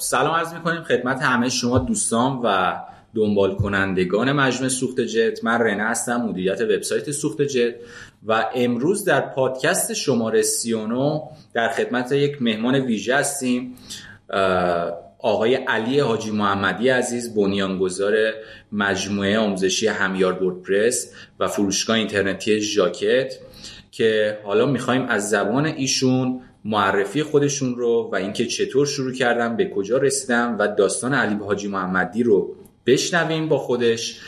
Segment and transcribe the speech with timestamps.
[0.00, 2.76] سلام عرض می‌کنیم خدمت همه شما دوستان و
[3.14, 5.44] دنبال کنندگان مجموعه سوخت جت.
[5.44, 7.74] من رنه هستم مدیریت وبسایت سوخت جت.
[8.26, 11.22] و امروز در پادکست شماره 39
[11.54, 13.74] در خدمت یک مهمان ویژه هستیم
[15.18, 18.14] آقای علی حاجی محمدی عزیز بنیانگذار
[18.72, 23.34] مجموعه آموزشی همیار وردپرس و فروشگاه اینترنتی ژاکت
[23.90, 29.70] که حالا می‌خوایم از زبان ایشون معرفی خودشون رو و اینکه چطور شروع کردم به
[29.70, 32.54] کجا رسیدم و داستان علی حاجی محمدی رو
[32.86, 34.20] بشنویم با خودش.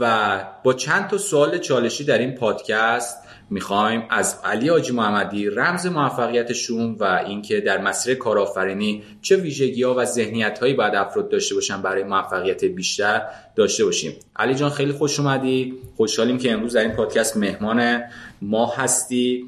[0.00, 3.18] و با چند تا سوال چالشی در این پادکست
[3.50, 9.94] می‌خوایم از علی حاجی محمدی رمز موفقیتشون و اینکه در مسیر کارآفرینی چه ویژگی ها
[9.94, 13.22] و ذهنیت هایی باید افراد داشته باشن برای موفقیت بیشتر
[13.56, 14.12] داشته باشیم.
[14.36, 15.74] علی جان خیلی خوش اومدی.
[15.96, 18.02] خوشحالیم که امروز در این پادکست مهمان
[18.42, 19.44] ما هستی.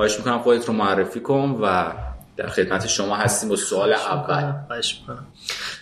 [0.00, 1.92] خواهش می‌کنم خودت رو معرفی کن و
[2.36, 4.52] در خدمت شما هستیم با سوال اول.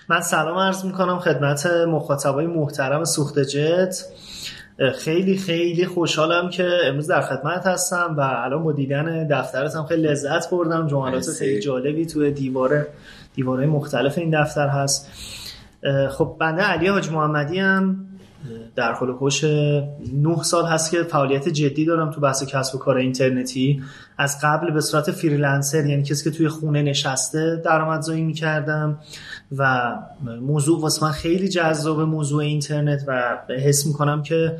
[0.08, 4.04] من سلام عرض می‌کنم خدمت مخاطبای محترم سوخت جت.
[4.94, 10.02] خیلی خیلی خوشحالم که امروز در خدمت هستم و الان با دیدن دفترت هم خیلی
[10.02, 10.86] لذت بردم.
[10.86, 12.86] جملات خیلی جالبی توی دیواره
[13.34, 15.10] دیواره مختلف این دفتر هست.
[16.10, 18.07] خب بنده علی حاج محمدی هم
[18.76, 22.78] در حول و حوش 9 سال هست که فعالیت جدی دارم تو بحث کسب و
[22.78, 23.82] کار اینترنتی.
[24.18, 29.00] از قبل به صورت freelancer یعنی کسی که توی خونه نشسته درآمدزایی می‌کردم
[29.56, 29.92] و
[30.40, 34.58] موضوع واسه من خیلی جذاب موضوع اینترنت و حس می‌کنم که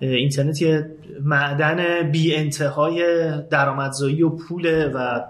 [0.00, 0.90] اینترنت یه
[1.22, 5.20] معدن بی انتهای درآمدزایی و پوله و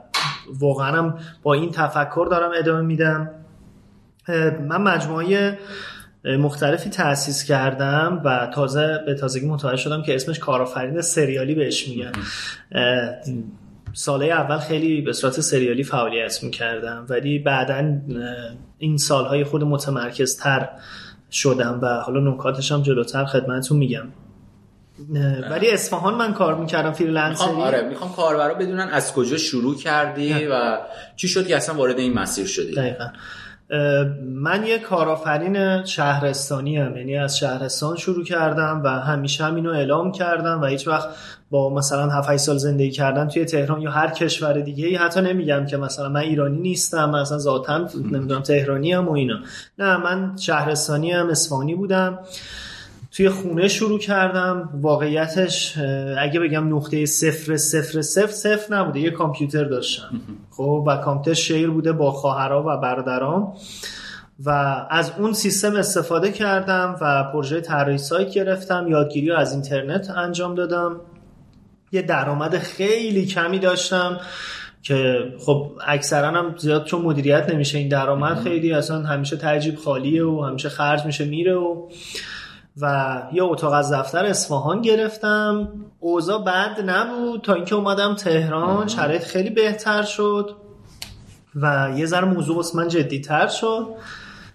[0.58, 3.30] واقعا با این تفکر دارم ادامه میدم.
[4.68, 5.58] من مجموعه
[6.24, 12.12] مختلفی تأسیس کردم و تازه به تازگی متوجه شدم که اسمش کارآفرین سریالی بهش میگن.
[13.92, 18.00] ساله اول خیلی به صورت سریالی فعالیت می‌کردم ولی بعدا
[18.78, 20.68] این سالهای خود متمرکزتر
[21.32, 24.06] شدم و حالا نکاتش هم جلوتر خدمتتون میگم.
[25.50, 27.46] ولی اصفهان من کار می‌کردم فریلنسری.
[27.46, 30.78] می‌خوام آره می‌خوام کاربرا بدونن از کجا شروع کردی و
[31.16, 33.06] چی شد که اصلا وارد این مسیر شدی؟ دقیقا.
[34.24, 40.12] من یه کارآفرین شهرستانی هم یعنی از شهرستان شروع کردم و همیشه هم اینو اعلام
[40.12, 41.08] کردم و هیچ وقت
[41.50, 45.66] با مثلا 7 سال زندگی کردن توی تهران یا هر کشور دیگه ای حتی نمیگم
[45.66, 49.38] که مثلا من ایرانی نیستم مثلا ذاتا نمی‌دونم تهرانی هم و اینا.
[49.78, 52.18] نه من شهرستانی هم اصفهانی بودم.
[53.20, 54.70] توی خونه شروع کردم.
[54.82, 55.78] واقعیتش
[56.18, 59.00] اگه بگم نقطه صفر صفر صفر صفر نبوده.
[59.00, 60.20] یه کامپیوتر داشتم.
[60.56, 63.52] خب و کامپیوتر شیر بوده با خواهرها و برادرام.
[64.44, 64.50] و
[64.90, 68.86] از اون سیستم استفاده کردم و پروژه طراحی سایت گرفتم.
[68.88, 71.00] یادگیری رو از اینترنت انجام دادم.
[71.92, 74.20] یه درآمد خیلی کمی داشتم
[74.82, 80.24] که خب اکثرا هم زیاد چون مدیریت نمیشه این درآمد خیلی اصلا همیشه تجیب خالیه
[80.24, 81.88] و همیشه خرج میشه میره و
[82.82, 85.68] و یه اتاق از دفتر اصفهان گرفتم.
[86.00, 87.40] اوضاع بد نبود.
[87.42, 90.50] تا اینکه اومدم تهران شرایط خیلی بهتر شد.
[91.54, 93.86] و یه ذره موضوع واسه من جدی تر شد.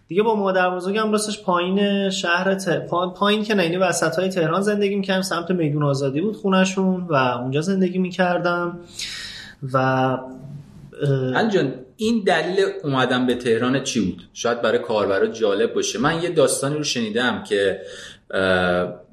[0.07, 2.87] دیگه با مادر بزرگم راستش پایین شهر ت...
[3.15, 7.61] پایین که نه وسط های تهران زندگی می‌کردم سمت میدون آزادی بود خونشون و اونجا
[7.61, 8.79] زندگی می‌کردم.
[9.73, 9.77] و
[11.35, 15.99] انجان این دلیل اومدن به تهران چی بود؟ شاید برای کاربرا جالب باشه.
[15.99, 17.81] من یه داستانی رو شنیدم که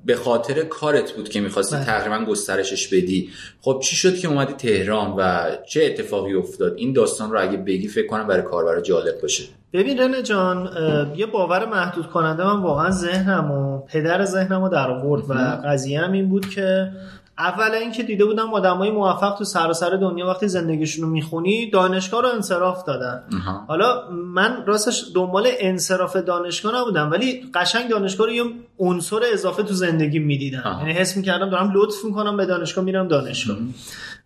[0.04, 1.84] به خاطر کارت بود که می‌خواستی بله.
[1.84, 3.30] تقریبا گسترشش بدی.
[3.60, 7.88] خب چی شد که اومدی تهران و چه اتفاقی افتاد؟ این داستان رو اگه بگی
[7.88, 9.44] فکر کنم برای کاربرا جالب باشه.
[9.72, 10.70] ببین رنه جان
[11.16, 15.34] یه باور محدود کننده من واقعا ذهنم و پدر ذهنم رو در آورد و
[15.64, 16.90] قضیه هم این بود که
[17.38, 22.28] اول اینکه دیده بودم آدمای موفق تو سراسر دنیا وقتی زندگیشون رو می‌خونی دانشگاه رو
[22.28, 23.24] انصراف دادن.
[23.68, 28.42] حالا من راستش دنبال انصراف دانشگاه نبودم ولی قشنگ دانشگاه رو یه
[28.78, 30.76] عنصر اضافه تو زندگی می‌دیدم.
[30.80, 33.56] یعنی حس می‌کردم دارم لطف می‌کنم به دانشگاه میرم دانشگاه.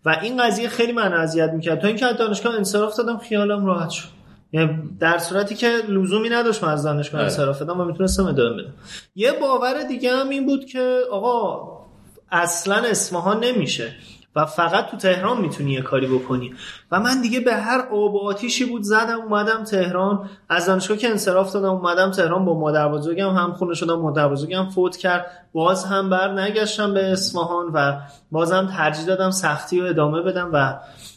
[0.05, 1.81] و این قضیه خیلی من اذیت می‌کرد.
[1.81, 4.09] تا اینکه از دانشگاه انصراف دادم خیالم راحت شد.
[4.53, 7.31] یعنی در صورتی که لزومی نداشت من از دانشگاه بله.
[7.31, 8.75] انصراف بدم و می‌تونستم ادامه بدم.
[9.15, 11.86] یه باور دیگه هم این بود که آقا
[12.31, 13.95] اصلا اصفهان نمیشه
[14.37, 16.55] و فقط تو تهران می‌تونی یه کاری بکنی.
[16.91, 20.31] و من دیگه به هر آب و آتیشی بود زدم اومدم تهران.
[20.49, 24.69] از دانشگاه که انصراف دادم اومدم تهران با مادر بزرگم هم خونه شدم مادر بزرگم
[24.75, 25.27] فوت کرد.
[25.53, 27.97] باز هم بر نگشتم به اصفهان و
[28.31, 30.75] بازم ترجیح دادم سختی و ادامه بدم و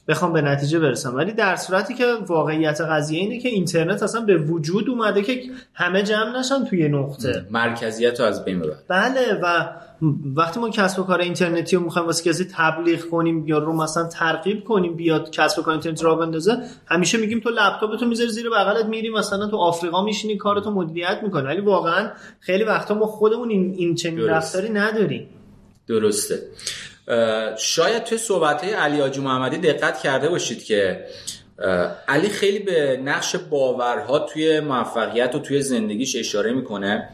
[0.08, 1.16] بخوام به نتیجه برسم.
[1.16, 5.42] ولی در صورتی که واقعیت قضیه اینه که اینترنت اصلا به وجود اومده که
[5.74, 7.46] همه جمع نشن توی نقطه.
[7.52, 8.76] مرکزیت رو از بین ببر.
[8.88, 9.66] بله و
[10.36, 14.08] وقتی ما کسب و کار اینترنتی رو می‌خوایم واسه کسی تبلیغ کنیم یا رو مثلا
[14.08, 16.58] ترغیب کنیم بیاد کسب و کار اینترنتی را بندازه
[16.88, 21.20] همیشه میگیم تو لپتاپ تو می‌ذاری زیر بغلت میری مثلا تو آفریقا میشینی کارتو مدیریت
[21.24, 25.30] می‌کنی ولی واقعا خیلی وقتا ما خودمون این این چنین رفتاری نداریم.
[25.88, 26.40] درسته.
[27.58, 31.06] شاید توی صحبت های علی آجی محمدی دقت کرده باشید که
[32.08, 37.10] علی خیلی به نقش باورها توی موفقیت و توی زندگیش اشاره می‌کنه.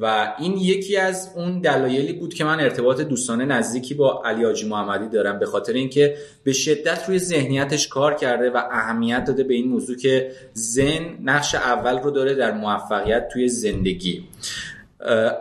[0.00, 4.68] و این یکی از اون دلایلی بود که من ارتباط دوستانه نزدیکی با علی آجی
[4.68, 9.54] محمدی دارم به خاطر اینکه به شدت روی ذهنیتش کار کرده و اهمیت داده به
[9.54, 14.24] این موضوع که زن نقش اول رو داره در موفقیت توی زندگی.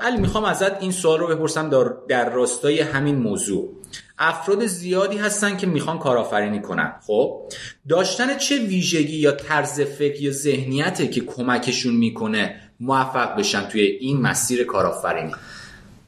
[0.02, 3.74] علی می‌خوام ازت این سوال رو بپرسم در, در راستای همین موضوع.
[4.20, 7.42] افراد زیادی هستن که می‌خوان کارآفرینی کنن خب؟
[7.90, 14.22] داشتن چه ویژگی یا طرز فکر یا ذهنیته که کمکشون می‌کنه موفق بشن توی این
[14.22, 15.32] مسیر کارآفرینی.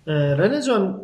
[0.08, 1.02] رنه جان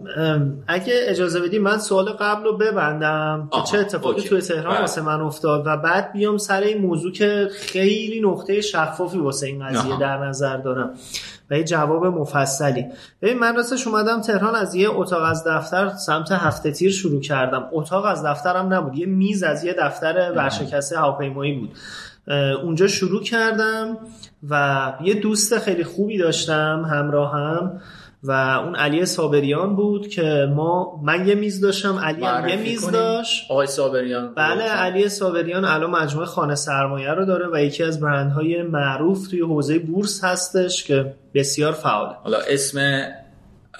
[0.68, 3.50] اگه اجازه بدی من سوال قبل رو ببندم.
[3.72, 4.80] چه اتفاقی توی تهران بله.
[4.80, 9.68] واسه من افتاد و بعد بیام سر این موضوع که خیلی نقطه شفافی واسه این
[9.68, 10.94] قضیه در نظر دارم
[11.50, 12.86] و یه جواب مفصلی.
[13.22, 17.70] ببین من راستش اومدم تهران از یه اتاق از دفتر سمت هفته تیر شروع کردم.
[17.72, 21.70] اتاق از دفترم نبود یه میز از یه دفتر ورشکسته هواپیمایی بود.
[22.64, 23.98] اونجا شروع کردم
[24.50, 27.82] و یه دوست خیلی خوبی داشتم همراهم
[28.24, 28.32] و
[28.66, 33.52] اون علی صابریان بود که ما من یه میز داشتم علی هم یه میز داشت.
[33.52, 34.34] آقای صابریان.
[34.34, 34.64] بله.
[34.64, 39.80] علی صابریان الان مجموعه خانه سرمایه رو داره و یکی از برندهای معروف توی حوزه
[39.80, 42.16] بورس هستش که بسیار فعاله.
[42.24, 42.80] حالا اسم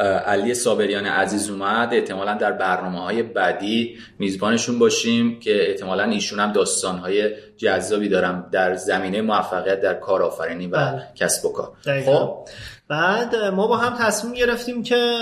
[0.04, 1.90] علی صابریان عزیز اومد.
[1.94, 8.50] احتمالا در برنامه های بعدی میزبانشون باشیم که احتمالا ایشون هم داستان های جذابی دارم
[8.52, 11.04] در زمینه موفقیت در کارآفرینی و بله.
[11.16, 11.72] کسب و کار.
[12.06, 12.48] خب؟
[12.88, 15.16] بعد ما با هم تصمیم گرفتیم که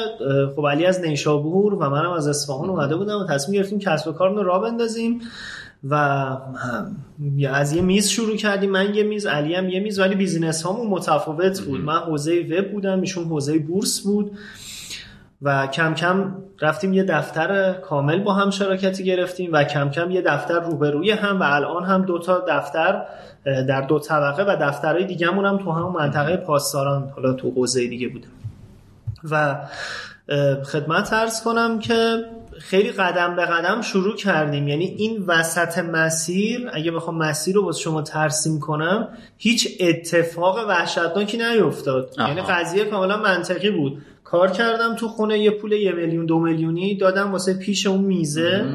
[0.55, 4.11] خب علی از نیشابور و منم از اصفهان اومده بودم و تصمیم گرفتیم کسب و
[4.11, 5.21] کار رو را بندازیم.
[5.83, 5.95] و
[7.50, 10.88] از یه میز شروع کردیم من یه میز علی هم یه میز ولی بیزینس هامون
[10.88, 11.81] متفاوت بود.
[11.81, 14.31] من حوزه وب بودم ایشون حوزه بورس بود
[15.41, 20.21] و کم کم رفتیم یه دفتر کامل با هم شراکتی گرفتیم و کم کم یه
[20.21, 23.06] دفتر روبروی هم و الان هم دو تا دفتر
[23.45, 28.07] در دو طبقه و دفترهای دیگه هم تو هم منطقه پاسداران حالا تو حوزه دیگه
[28.07, 28.27] بودم.
[29.31, 29.56] و
[30.63, 32.25] خدمت ارز کنم که
[32.69, 34.68] خیلی قدم به قدم شروع کردیم.
[34.68, 39.07] یعنی این وسط مسیر اگه بخوام مسیر رو با شما ترسیم کنم
[39.38, 42.15] هیچ اتفاق وحشتناکی نیفتاد.
[42.18, 44.01] یعنی قضیه کاملا منطقی بود.
[44.24, 48.66] کار کردم تو خونه یه پول یه میلیون دو میلیونی دادم واسه پیش اون میزه.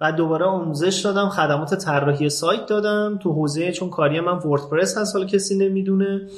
[0.00, 3.18] و دوباره آموزش دادم خدمات طراحی سایت دادم.
[3.22, 6.28] تو حوزه چون کاری من وردپرس هست حالا کسی نمی‌دونه.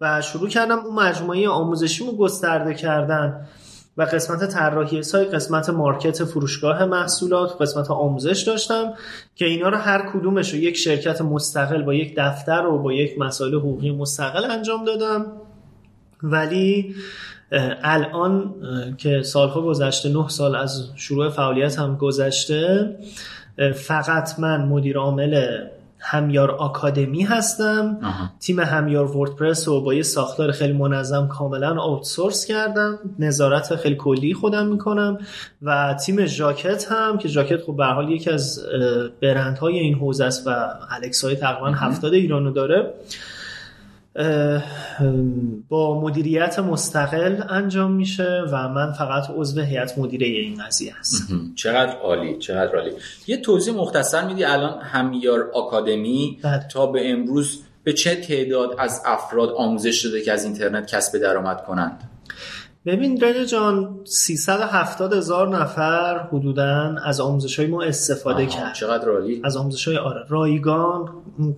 [0.00, 3.46] و شروع کردم اون مجموعه آموزشیمو گسترده کردن.
[3.96, 8.92] و قسمت طراحی سایت قسمت مارکت فروشگاه محصولات قسمت آموزش داشتم
[9.34, 13.18] که اینا رو هر کدومش رو یک شرکت مستقل با یک دفتر و با یک
[13.18, 15.26] مسائل حقوقی مستقل انجام دادم.
[16.22, 16.94] ولی
[17.82, 18.54] الان
[18.98, 22.96] که سالها گذشته نه سال از شروع فعالیت هم گذشته
[23.74, 25.58] فقط من مدیر عامل
[26.06, 27.98] همیار آکادمی هستم.
[28.40, 32.98] تیم همیار وردپرس رو با یه ساختار خیلی منظم کاملا آوتسورس کردم.
[33.18, 35.18] نظارت خیلی کلی خودم می‌کنم.
[35.62, 38.60] و تیم ژاکت هم که ژاکت خب به حال یکی از
[39.22, 40.50] برندهای این حوزه است و
[40.90, 42.94] الکسای تقریبا هفتاد ایرانو داره.
[45.68, 51.52] با مدیریت مستقل انجام میشه و من فقط عضو هیئت مدیره این قضیه هستم.
[51.54, 52.90] چقدر عالی چقدر عالی.
[53.26, 56.68] یه توضیح مختصر میدی الان همیار آکادمی بله.
[56.68, 61.64] تا به امروز به چه تعداد از افراد آموزش داده که از اینترنت کسب درآمد
[61.64, 62.10] کنند؟
[62.86, 69.40] ببین رنه جان 370 هزار نفر حدودا از آموزش های ما استفاده کرد چقدر رالی؟
[69.44, 71.08] از آموزش های آره رایگان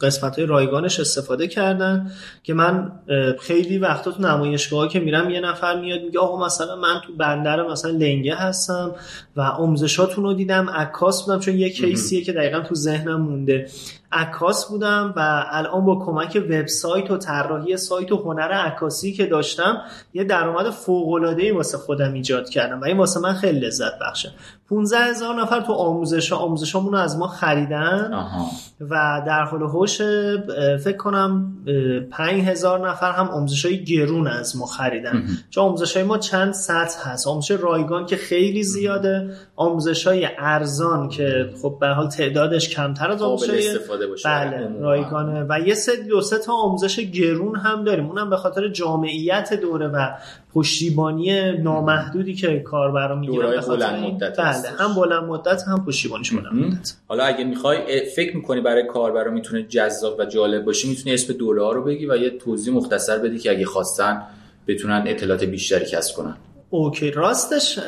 [0.01, 2.11] قسمت های رایگانش استفاده کردن
[2.43, 2.93] که من
[3.41, 7.63] خیلی وقتا تو نمایشگاه که میرم یه نفر میاد میگه آقا مثلا من تو بندر
[7.63, 8.95] مثلا لنگه هستم
[9.37, 13.67] و آموزشاتون رو دیدم عکاس بودم چون یه کیسیه که دقیقا تو ذهنم مونده.
[14.13, 19.83] عکاس بودم و الان با کمک وبسایت و طراحی سایت و هنر عکاسی که داشتم
[20.15, 23.99] یه درآمد فوق العاده ای واسه خودم ایجاد کردم و این واسه من خیلی لذت
[23.99, 24.33] بخشه.
[24.71, 28.47] 15 هزار نفر تو آموزش ها آموزش رو از ما خریدن آها.
[28.81, 29.97] و در حال هوش
[30.85, 31.53] فکر کنم
[32.11, 35.25] 5 هزار نفر هم آموزش های گرون از ما خریدن.
[35.51, 37.27] چون آموزش های ما چند سطح هست.
[37.27, 39.31] آموزش رایگان که خیلی زیاده.
[39.57, 43.77] آموزش های ارزان که خب به حال تعدادش کمتر از آموزش
[44.25, 45.47] بله رایگانه.
[45.49, 48.07] و یه سه دو سه تا آموزش گرون هم داریم.
[48.07, 50.09] اونم به خاطر جامعیت دوره و
[50.55, 56.55] پشتیبانی نامحدودی که کاربرا می‌گیرن به خاطر مدت بله هم بلند مدت هم پشتیبانیش بلند
[56.55, 56.95] مدت.
[57.09, 61.63] حالا اگه می‌خوای فکر می‌کنی برای کاربرا می‌تونه جذاب و جالب باشه می‌تونی اسم دوره
[61.63, 64.23] ها رو بگی و یه توضیح مختصر بدی که اگه خواستن
[64.67, 66.37] بتونن اطلاعات بیشتری کسب کنن.
[66.71, 67.79] اوکی راستش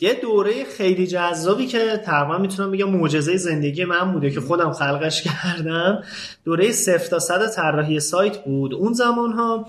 [0.00, 5.22] یه دوره خیلی جذابی که تقریبا می‌تونم بگم معجزه زندگی من بوده که خودم خلقش
[5.28, 6.02] کردم.
[6.44, 8.74] دوره صفر تا صد طراحی سایت بود.
[8.74, 9.66] اون زمان ها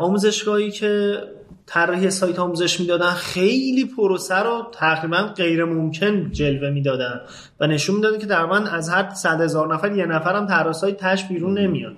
[0.00, 1.18] آموزشگاهی که
[1.72, 3.10] طراحی سایت آموزش می‌دادن.
[3.10, 7.20] خیلی پروسه رو تقریبا غیر ممکن جلوه می‌دادن
[7.60, 10.96] و نشون می‌دادن که در من از هر صد هزار نفر یه نفرم طراح سایت
[10.96, 11.96] تش بیرون نمیاد.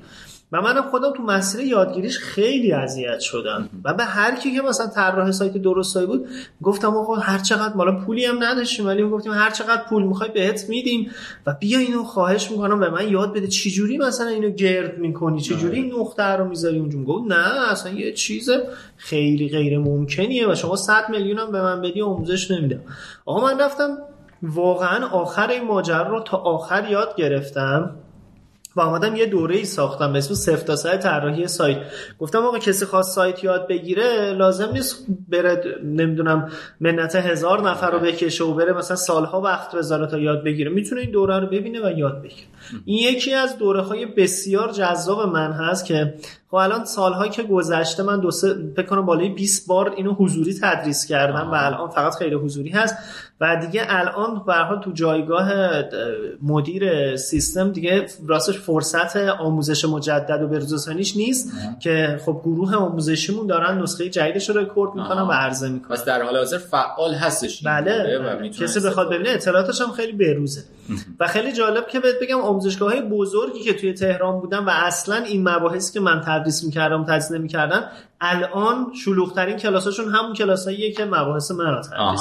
[0.53, 3.69] و منم خودم تو مسیر یادگیریش خیلی اذیت شدم.
[3.85, 6.27] و به هر کی که مثلا طراح سایت درستایی بود
[6.63, 10.69] گفتم آقا هر چقدر مالا پولی هم نداشتیم ولی گفتیم هر چقدر پول می‌خوای بهت
[10.69, 11.11] میدیم.
[11.47, 15.41] و بیا اینو خواهش می‌کنم به من یاد بده چه جوری مثلا اینو گرد می‌کنی
[15.41, 18.51] چه جوری این نقطه رو می‌ذاری اونجا گفت نه اصلا یه چیز
[18.97, 22.81] خیلی غیر ممکنیه و شما 100 میلیون هم به من بدی آموزش نمیدم.
[23.27, 23.99] آقا من رفتم
[24.43, 27.97] واقعا آخر این ماجرا رو تا آخر یاد گرفتم.
[28.77, 31.79] و آمدم یه دوره ای ساختم به اسم صفر تا سایت طراحی سایت.
[32.19, 36.51] گفتم آقا کسی خواست سایت یاد بگیره لازم نیست بره نمی‌دونم
[36.81, 40.71] منت هزار نفر رو بکشه و بره مثلا سالها وقت بذاره تا یاد بگیره.
[40.71, 42.47] می‌تونه این دوره رو ببینه و یاد بگیره.
[42.85, 46.15] این یکی از دوره های بسیار جذاب من هست که
[46.51, 50.55] خب الان سالهایی که گذشته من دو سه فکر کنم بالای 20 بار اینو حضوری
[50.63, 52.97] تدریس کردم و الان فقط خیلی حضوری هست
[53.41, 55.53] و دیگه الان به حال تو جایگاه
[56.43, 63.83] مدیر سیستم دیگه راستش فرصت آموزش مجدد و بروزرسانیش نیست که خب گروه آموزشیمون دارن
[63.83, 65.97] نسخه جدیدش رو رکورد می‌کنن و عرضه می‌کنن.
[65.97, 68.49] پس در حال حاضر فعال هستش بله, بله.
[68.49, 70.65] کسی بخواد ببینه اطلاعاتش هم خیلی بروزه.
[71.21, 75.17] و خیلی جالب که بهت بگم آموزشگاه های بزرگی که توی تهران بودن و اصلا
[75.17, 77.89] این مباحثی که من تدریس می‌کردم تدریس نمی‌کردن
[78.21, 82.21] الان شلوغترین کلاساشون همون کلاساییه که مباحث من رو تدریس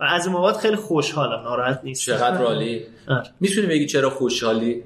[0.00, 3.30] و از این مواد خیلی خوشحالم ناراحت نیست چقدر رالی آره.
[3.40, 4.82] می‌تونی بگی چرا خوشحالی؟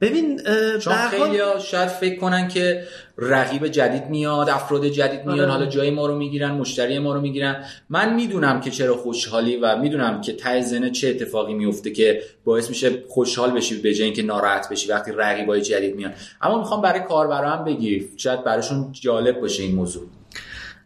[0.00, 0.40] ببین
[0.80, 2.84] چون خیلی شاید فکر کنن که
[3.18, 5.50] رقیب جدید میاد افراد جدید میان آره.
[5.50, 7.64] حالا جای ما رو می‌گیرن مشتری ما رو می‌گیرن.
[7.88, 13.04] من می‌دونم که چرا خوشحالی و می‌دونم که ته چه اتفاقی میفته که باعث میشه
[13.08, 16.12] خوشحال بشی به جای اینکه ناراحت بشی وقتی رقیبای جدید میان.
[16.42, 20.02] اما می‌خوام برای کاربرا هم بگی شاید براشون جالب باشه این موضوع.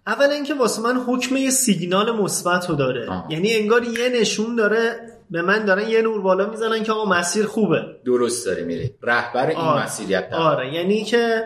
[0.07, 3.09] اول اینکه واسه من حکم یه سیگنال مثبت رو داره.
[3.31, 4.97] یعنی انگار یه نشون داره
[5.33, 7.83] به من دارن یه نور بالا می‌زنن که آقا مسیر خوبه.
[8.05, 8.91] درست داری میری.
[9.03, 9.85] رهبر این آره.
[9.85, 10.75] مسیریت آره.
[10.75, 11.43] یعنی که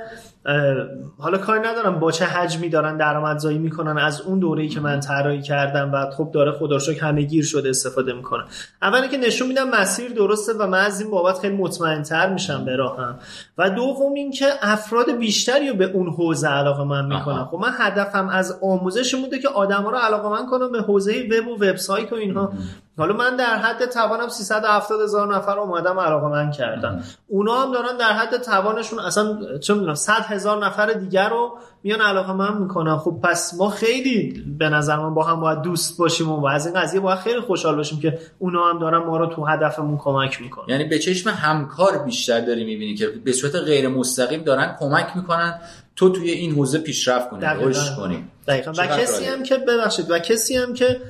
[1.19, 2.01] حالا کار ندارم.
[2.01, 6.31] با چه حجمی دارن درآمدزایی می‌کنن؟ از اون دوره‌ای که من طراحی کردم و خب
[6.35, 8.45] داره خدا همه گیر شده استفاده می‌کنن.
[8.83, 12.77] اولی که نشون میدم مسیر درسته و من از این بابت خیلی مطمئنتر میشم به
[12.77, 13.19] راهم.
[13.59, 17.45] و دوم اینکه افراد بیشتری رو به اون حوزه علاقه من می‌کنن.
[17.45, 21.49] خب من هدفم از آموزش بوده که آدما رو علاقه من کنم به حوزه وب
[21.49, 22.53] و وبسایت و اینها.
[22.99, 27.97] حالا من در حد توانم 370 هزار نفر اومدم علاقه من کردم اونا هم دارن
[27.97, 32.97] در حد توانشون اصلا چه می‌دونم 100 هزار نفر دیگر رو میان علاقه من می‌کنن.
[32.97, 36.81] خب پس ما خیلی به نظر من با هم باید دوست باشیم و از این
[36.81, 40.69] قضیه باید خیلی خوشحال باشیم که اونا هم دارن ما رو تو هدفمون کمک می‌کنن.
[40.69, 45.61] یعنی به چشم همکار بیشتر داری می‌بینی که به صورت غیر مستقیم دارن کمک می‌کنن
[45.97, 48.25] تو توی این حوزه پیشرفت کنی رشد کنی.
[48.49, 48.73] دقیقا.
[48.79, 50.11] و کسی هم که ببخشید.
[50.11, 51.01] و کسی هم که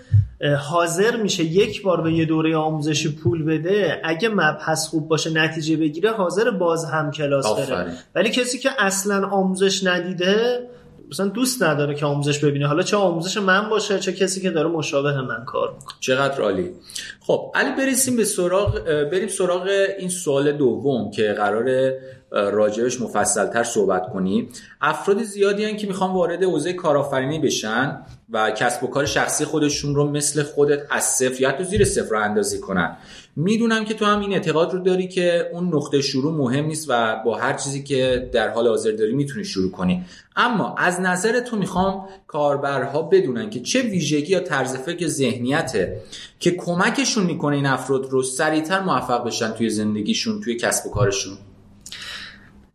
[0.59, 4.01] حاضر میشه یک بار به یه دوره آموزشی پول بده.
[4.05, 7.93] اگه مبحث خوب باشه نتیجه بگیره حاضر باز هم کلاس بره.
[8.15, 10.69] ولی کسی که اصلا آموزش ندیده
[11.11, 12.67] مثلا دوست نداره که آموزش ببینه.
[12.67, 15.97] حالا چه آموزش من باشه چه کسی که داره مشابه من کار می‌کنه.
[16.01, 16.73] چقدر عالی.
[17.21, 21.93] خب علی برسیم به سراغ بریم سراغ این سوال دوم که قرار
[22.31, 24.49] راجبش مفصلتر صحبت کنیم
[24.81, 29.95] افراد زیادی هن که می‌خوان وارد حوزه کارآفرینی بشن و کسب و کار شخصی خودشون
[29.95, 32.97] رو مثل خودت از صفر یا تو زیر صفر اندازی کنن.
[33.39, 37.23] می‌دونم که تو هم این اعتقاد رو داری که اون نقطه شروع مهم نیست و
[37.25, 40.05] با هر چیزی که در حال حاضر داری می‌تونی شروع کنی.
[40.37, 46.01] اما از نظر تو می‌خوام کاربرها بدونن که چه ویژگی یا طرز فکر ذهنیته
[46.41, 51.39] که کمکشون می‌کنه این افراد رو سریعتر موفق بشن توی زندگیشون توی کسب و کارشون.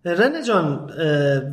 [0.06, 0.92] رنه جان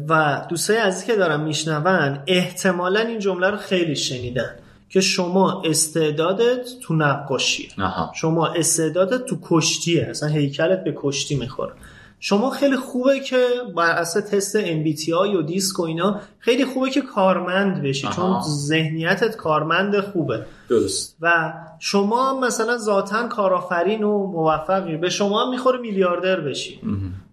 [0.09, 4.55] و دوستای عزیزی که دارم میشنون احتمالا این جمله رو خیلی شنیدن.
[4.89, 7.69] که شما استعدادت تو نقاشی
[8.15, 10.07] شما استعدادت تو کشتیه.
[10.11, 11.73] اصلا هیکلت به کشتی می‌خوره.
[12.21, 17.01] شما خیلی خوبه که بر اساس تست MBTI و دیسک و اینا خیلی خوبه که
[17.01, 20.47] کارمند بشی چون ذهنیتت کارمند خوبه.
[20.69, 21.17] درست.
[21.21, 24.97] و شما مثلا ذاتا کارآفرین و موفقی.
[24.97, 26.81] به شما می‌خوره میلیاردر بشی.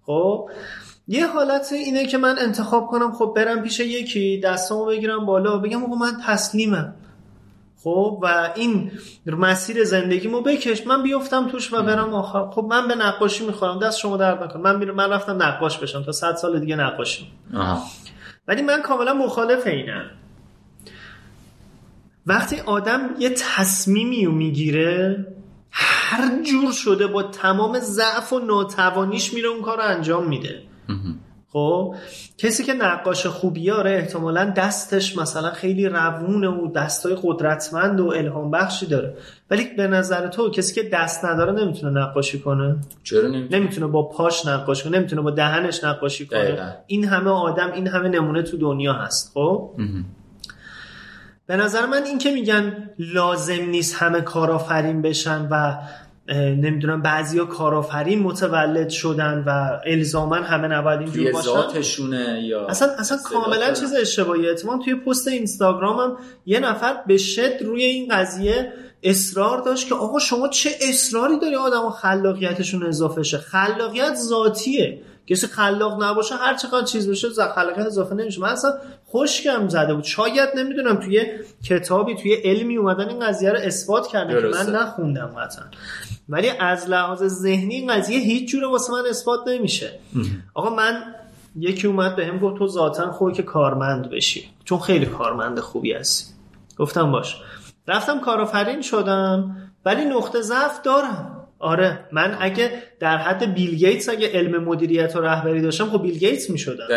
[0.05, 0.49] خب؟
[1.07, 5.83] یه حالت اینه که من انتخاب کنم خب برم پیش یکی دستامو بگیرم بالا بگم
[5.83, 6.93] آقا من تسلیمم.
[7.85, 8.91] خب و این
[9.25, 10.87] مسیر زندگیمو بکش.
[10.87, 12.51] من بیفتم توش و برم آخر.
[12.51, 13.79] خب من به نقاشی می‌خورم.
[13.79, 17.27] دست شما درد نکن من میرم من رفتم نقاش بشم تا صد سال دیگه نقاشی.
[18.47, 20.05] ولی من کاملا مخالف اینم.
[22.25, 25.25] وقتی آدم یه تصمیمی رو می‌گیره
[25.71, 30.61] هر جور شده با تمام ضعف و ناتوانیش میره اون کار رو انجام میده.
[31.55, 31.95] خب
[32.37, 38.85] کسی که نقاش خوبیاره احتمالا دستش مثلا خیلی روونه و دستای قدرتمند و الهام بخشی
[38.85, 39.13] داره.
[39.49, 44.03] ولی به نظر تو کسی که دست نداره نمی‌تونه نقاشی کنه؟ چرا نمی‌تونه؟ نمی‌تونه با
[44.03, 46.77] پاش نقاشی کنه نمی‌تونه با دهنش نقاشی کنه.
[46.87, 49.71] این همه آدم این همه نمونه تو دنیا هست خب؟
[51.47, 55.77] به نظر من این که میگن لازم نیست همه کارآفرین بشن و
[56.33, 63.17] نمی‌دونم بعضیا کارآفرین متولد شدن و الزاما همه نباید اینجور باشن؟ ذاتشونه یا اصلا اصلا
[63.25, 64.49] کاملا چیز اشتباهی.
[64.49, 70.19] اتفاقا توی پست اینستاگرامم یه نفر به شد روی این قضیه اصرار داشت که آقا
[70.19, 75.01] شما چه اصراری داری آدم خلاقیتشون اضافه شه؟ خلاقیت ذاتیه.
[75.27, 78.41] کسی خلاق نباشه هر چقدر چیز بشه خلاقیت اضافه نمیشه.
[78.41, 78.73] من اصلا
[79.05, 80.03] خوشگم زده بود.
[80.03, 81.25] شاید نمی‌دونم توی
[81.63, 85.65] کتابی توی علمی اومدن این قضیه رو اثبات کرده که من نخوندم قطعا.
[86.29, 89.99] ولی از لحاظ ذهنی این قضیه هیچ جوره واسه من اثبات نمیشه.
[90.53, 91.03] آقا من
[91.55, 94.49] یکی اومد به هم گفت تو ذاتا خوبی که کارمند بشی.
[94.63, 96.33] چون خیلی کارمند خوبی هستی.
[96.77, 97.35] گفتم باش.
[97.87, 101.34] رفتم کارآفرین شدم ولی نقطه ضعف دارم.
[101.65, 106.17] آره من اگه در حد بیل گیتس اگه علم مدیریت و رهبری داشتم خب بیل
[106.17, 106.87] گیتس می‌شدم.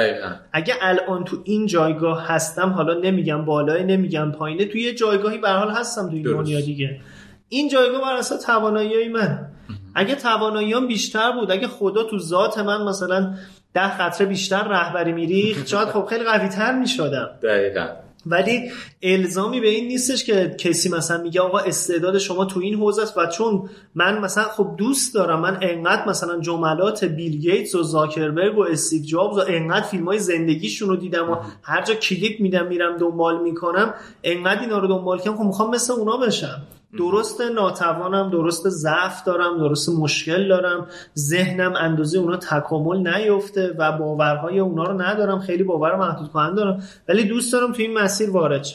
[0.52, 5.48] اگه الان تو این جایگاه هستم حالا نمیگم بالای نمیگم پایینه توی یه جایگاهی به
[5.48, 7.00] حال هستم توی دنیا دیگه.
[7.48, 9.46] این جایگاه بر اساس توانایی من.
[9.94, 13.34] اگه تواناییام بیشتر بود اگه خدا تو ذات من مثلا
[13.74, 17.28] ده خطره بیشتر رهبری میریخت شاید خب خیلی قوی تر می‌شدم.
[17.42, 17.86] دقیقا.
[18.26, 18.70] ولی
[19.02, 23.18] الزامی به این نیستش که کسی مثلا میگه آقا استعداد شما تو این حوزه است
[23.18, 28.58] و چون من مثلا خب دوست دارم من انقدر مثلا جملات بیل گیتس و زاکربرگ
[28.58, 32.66] و استیو جابز و انقدر فیلم های زندگیشون رو دیدم و هر جا کلیپ میدم
[32.66, 36.62] میرم دنبال می‌کنم انقدر اینا رو دنبال کنم خب می‌خوام مثل اونا بشم.
[36.96, 40.86] درست ناتوانم درست ضعف دارم درست مشکل دارم.
[41.16, 45.38] ذهنم اندازه اونا تکامل نیفته و باورهای اونا رو ندارم.
[45.38, 46.82] خیلی باور محدود کننده دارم.
[47.08, 48.66] ولی دوست دارم تو این مسیر وارد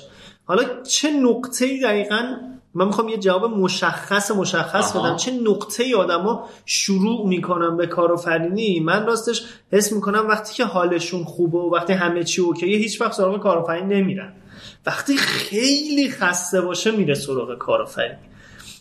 [0.45, 2.21] حالا چه نقطه ای دقیقا
[2.76, 5.15] من می‌خوام یه جواب مشخص مشخص بدم.
[5.15, 11.23] چه نقطه ای آدما شروع می‌کنم به کارآفرینی من راستش حس می‌کنم وقتی که حالشون
[11.23, 14.34] خوبه و وقتی همه چی اوکیه هیچ وقت سراغ کارآفرینی نمیرن.
[14.85, 18.17] وقتی خیلی خسته باشه میره سراغ کارآفرینی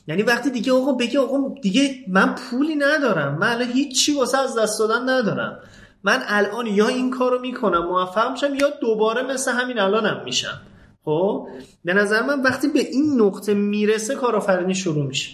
[0.06, 4.58] یعنی وقتی دیگه آقا بگه آقا دیگه من پولی ندارم من الان هیچی واسه از
[4.58, 5.58] دست دادن ندارم.
[6.04, 10.60] من الان یا این کارو می‌کنم موفق میشم یا دوباره مثل همین الانم میشم.
[11.04, 11.48] خب؟
[11.84, 15.30] به نظر من وقتی به این نقطه می‌رسه کارآفرینی شروع میشه.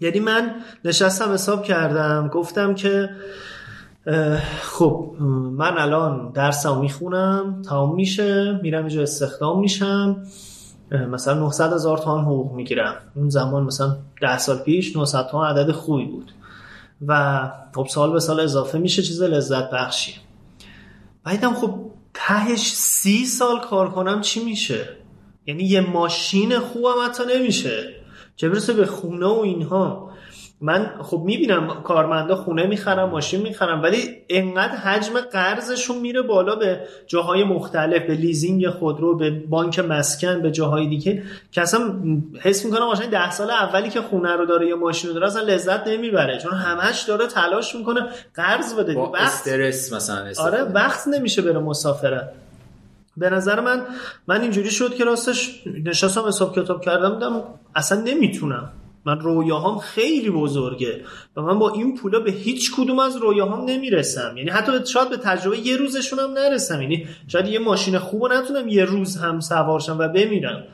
[0.00, 3.10] یعنی من نشستم حساب کردم گفتم که
[4.62, 5.14] خب
[5.52, 10.22] من الان درسم می‌خونم تمام میشه میرم اینجا استخدام میشم.
[11.10, 12.94] مثلا 900 هزار تومان حقوق می‌گیرم.
[13.14, 16.32] اون زمان مثلا 10 سال پیش 900 تومان عدد خوبی بود.
[17.06, 17.40] و
[17.74, 20.14] خب سال به سال اضافه میشه چیز لذت بخشی.
[21.24, 21.74] بعدم خب
[22.14, 24.88] تهش سی سال کار کنم چی میشه؟
[25.46, 27.94] یعنی یه ماشین خوبم حتی نمیشه.
[28.36, 30.07] چه برسه به خونه و اینها.
[30.60, 36.80] من خب می‌بینم کارمندا خونه می‌خرم ماشین می‌خرم ولی انقدر حجم قرضشون میره بالا به
[37.06, 41.22] جاهای مختلف به لیزینگ خودرو به بانک مسکن به جاهای دیگه.
[41.52, 41.94] که اصلا
[42.40, 45.42] حس می‌کنم قشنگ ده سال اولی که خونه رو داره یا ماشین رو داره اصلا
[45.42, 48.94] لذت نمی‌بره چون همش داره تلاش می‌کنه قرض بده.
[48.94, 52.28] با وقت استرس مثلا آره وقت نمیشه بره مسافرت.
[53.16, 53.82] به نظر من
[54.26, 57.42] من اینجوری شد که راستش نشستم حساب کتاب کردم بودم
[57.74, 58.72] اصلا نمی‌تونم.
[59.08, 61.00] من رویاهام خیلی بزرگه
[61.36, 64.34] و من با این پولا به هیچ کدوم از رویاهام نمی‌رسم.
[64.36, 66.82] یعنی حتی شاید به تجربه یه روزشون هم نرسم.
[66.82, 70.64] یعنی شاید یه ماشین خوب نتونم یه روز هم سوارشم و بمیرم.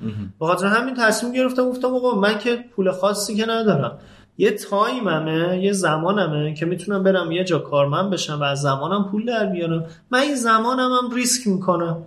[0.40, 3.99] به خاطر همین تصمیم گرفتم گفتم آقا من که پول خاصی که ندارم.
[4.38, 9.27] یه تایممه یه زمانمه که می‌تونم برم یه جا کارمند بشم و از زمانم پول
[9.27, 12.03] در بیارم من این زمانم هم ریسک می‌کنم.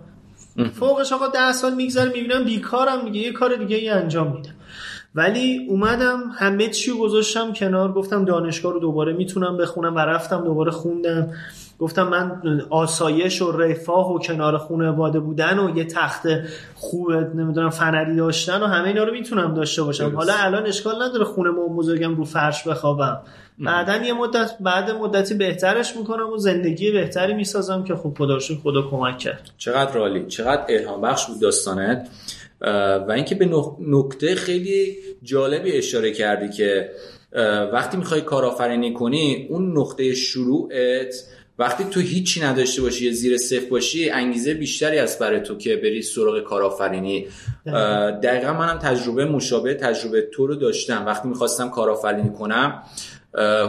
[0.72, 4.54] فوقش آقا ده سال میگذره می‌بینم بیکارم دیگه یه کار دیگه ای انجام میدم.
[5.18, 10.70] ولی اومدم همه چی گذاشتم کنار گفتم دانشگاه رو دوباره می‌تونم بخونم و رفتم دوباره
[10.70, 11.30] خوندم.
[11.78, 16.26] گفتم من آسایش و رفاه و کنار خونه واده بودن و یه تخت
[16.74, 20.16] خوب نمی‌دونم فنری داشتن و همه اینا رو می‌تونم داشته باشم.
[20.16, 23.20] حالا الان اشکال نداره خونه ما بزرگم رو فرش بخوابم.
[23.58, 28.82] بعدا یه مدت بعد مدتی بهترش می‌کنم و زندگی بهتری می‌سازم که خب خدا خدا
[28.82, 29.50] کمک کرد.
[29.58, 30.26] چقدر عالی.
[30.26, 32.08] چقدر الهام بخش بود داستانت.
[32.60, 36.90] و اینکه به نکته خیلی جالبی اشاره کردی که
[37.72, 41.14] وقتی می‌خوای کارآفرینی کنی اون نقطه شروعت
[41.58, 45.76] وقتی تو هیچی نداشته باشی یا زیر صفر باشی انگیزه بیشتری از برای تو که
[45.76, 47.26] بری سراغ کارآفرینی.
[48.22, 51.06] دقیقا منم تجربه مشابه تجربه تو رو داشتم.
[51.06, 52.82] وقتی می‌خواستم کارآفرینی کنم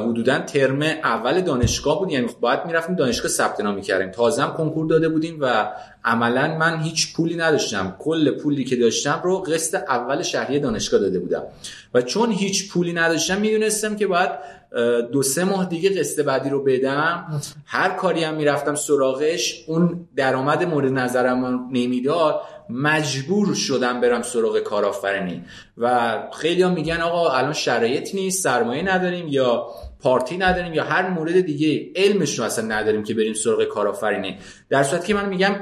[0.05, 2.11] حدودا ترم اول دانشگاه بود.
[2.11, 4.11] یعنی باید می‌رفتیم دانشگاه ثبت نام می‌کردیم.
[4.11, 5.71] تازه هم کنکور داده بودیم و
[6.05, 7.95] عملا من هیچ پولی نداشتم.
[7.99, 11.43] کل پولی که داشتم رو قسط اول شهری دانشگاه داده بودم.
[11.93, 14.29] و چون هیچ پولی نداشتم می‌دونستم که باید
[15.11, 17.41] دو سه ماه دیگه قسط بعدی رو بدم.
[17.65, 22.41] هر کاری هم می‌رفتم سراغش اون درآمد مورد نظرم نمی‌داد.
[22.69, 25.43] مجبور شدم برم سراغ کارآفرینی.
[25.77, 29.67] و خیلی هم میگن آقا الان شرایط نیست سرمایه نداریم یا
[29.99, 34.37] پارتی نداریم یا هر مورد دیگه علمش رو اصلا نداریم که بریم سراغ کارآفرینی.
[34.69, 35.55] در صورتی که من میگم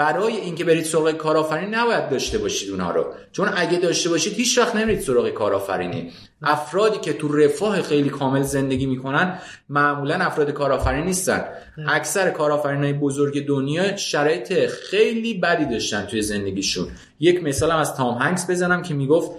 [0.00, 3.06] برای اینکه برید سراغ کارآفرینی نباید داشته باشید اونها رو.
[3.32, 6.12] چون اگه داشته باشید هیچ وقت نمیرید سراغ کارآفرینی.
[6.42, 11.44] افرادی که تو رفاه خیلی کامل زندگی می‌کنن معمولا افراد کارآفرین نیستن.
[11.88, 16.86] اکثر کارآفرینای بزرگ دنیا شرایط خیلی بدی داشتن توی زندگیشون.
[17.20, 19.30] یک مثالم از تام هنگس بزنم که می‌گفت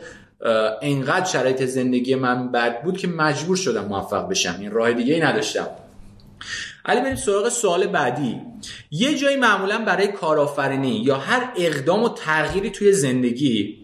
[0.82, 4.56] انقدر شرایط زندگی من بد بود که مجبور شدم موفق بشم.
[4.60, 5.68] این راه دیگه ای نداشتم.
[6.86, 8.42] علی بریم سراغ سوال بعدی.
[8.92, 13.82] یه جایی معمولا برای کارآفرینی یا هر اقدام و تغییری توی زندگی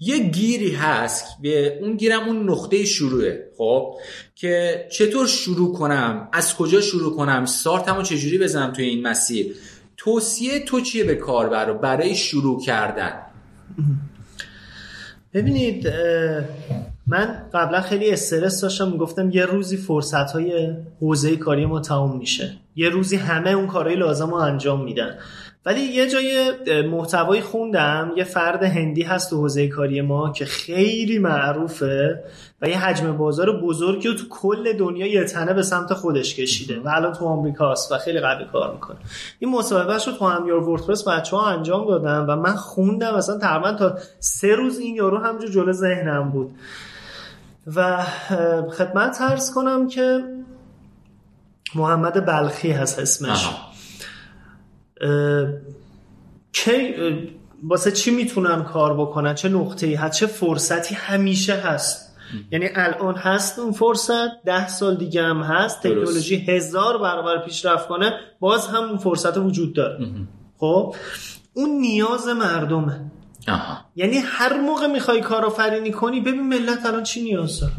[0.00, 3.94] یه گیری هست به اون گیرم اون نقطه شروعه خب؟
[4.34, 9.54] که چطور شروع کنم؟ از کجا شروع کنم؟ سارتمو چجوری بزنم توی این مسیر؟
[9.96, 13.12] توصیه تو چیه به کاربر برای شروع کردن؟
[15.34, 15.92] ببینید
[17.08, 22.52] من قبلا خیلی استرس داشتم می‌گفتم یه روزی فرصت های حوزه کاری ما تموم میشه.
[22.76, 25.18] یه روزی همه اون کارهای لازم رو انجام میدن.
[25.66, 31.18] ولی یه جای محتوایی خوندم یه فرد هندی هست تو حوزه کاری ما که خیلی
[31.18, 32.24] معروفه
[32.62, 36.80] و یه حجم بازار بزرگی رو تو کل دنیا یه تنه به سمت خودش کشیده
[36.80, 38.96] و الان تو آمریکاست و خیلی قوی کار می‌کنه.
[39.38, 43.72] این مصاحبهش رو تو همیار وردپرس بچه ها انجام دادن و من خوندم مثلا تقریبا
[43.72, 46.50] تا سه روز این یارو همجور جلو ذهنم بود.
[47.76, 48.04] و
[48.70, 50.24] خدمت ترس کنم که
[51.74, 53.48] محمد بلخی هست اسمش.
[56.52, 56.94] کی
[57.62, 62.16] واسه چی می‌تونن کار بکنن؟ چه نقطه ای هست؟ چه فرصتی همیشه هست؟
[62.50, 68.12] یعنی الان هست اون فرصت ده سال دیگه هم هست تکنولوژی هزار برابر پیشرفت کنه
[68.40, 70.08] باز هم اون فرصت وجود داره.
[70.58, 70.94] خب
[71.54, 73.10] اون نیاز مردمه.
[73.96, 77.72] یعنی هر موقع می‌خوای کارآفرینی کنی ببین ملت الان چی نیاز داره.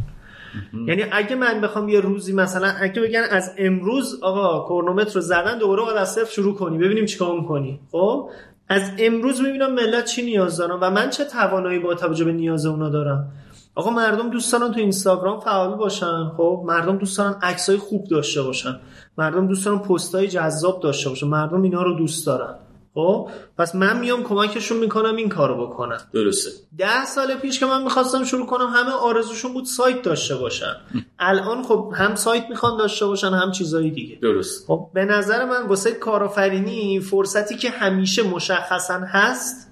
[0.88, 5.58] یعنی اگه من بخوام یه روزی مثلا اگه بگن از امروز آقا کرونومتر رو زدن
[5.58, 7.80] دوباره باید از صفر شروع کنی ببینیم چیکار می‌کنی.
[7.91, 8.30] خب؟
[8.69, 12.65] از امروز می‌بینم ملت چی نیاز دارن و من چه توانایی با توجه به نیاز
[12.65, 13.32] اونا دارم؟
[13.76, 16.30] آقا مردم دوست دارن تو اینستاگرام فعال باشن.
[16.38, 18.80] خب؟ مردم دوست دارن عکسای خوب داشته باشن.
[19.17, 21.28] مردم دوست دارن پستای جذاب داشته باشن.
[21.28, 22.56] مردم اینا رو دوست دارن.
[22.93, 25.97] خب پس من میام کمکشون می‌کنم این کارو بکنم.
[26.13, 26.52] درسته.
[26.78, 30.75] ده سال پیش که من می‌خواستم شروع کنم همه آرزوشون بود سایت داشته باشن.
[31.19, 34.15] الان خب هم سایت می‌خوان داشته باشن هم چیزایی دیگه.
[34.21, 34.67] درست.
[34.67, 39.71] خب به نظر من واسه کارآفرینی فرصتی که همیشه مشخصا هست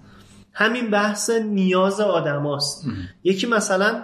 [0.54, 2.86] همین بحث نیاز آدماست
[3.24, 4.04] یکی مثلا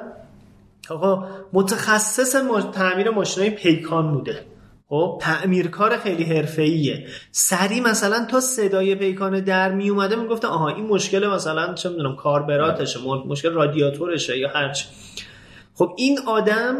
[0.89, 2.35] آقا متخصص
[2.73, 4.45] تعمیر ماشینای پیکان بوده.
[4.93, 7.05] خب تعمیرکار خیلی حرفه‌ایه.
[7.31, 12.15] سری مثلا تا صدای پیکان در می اومده می‌گفته آها این مشکل مثلا چه می‌دونم
[12.15, 14.85] کاربراتشه مشکل رادیاتورشه یا هرچی
[15.73, 16.75] خب این آدم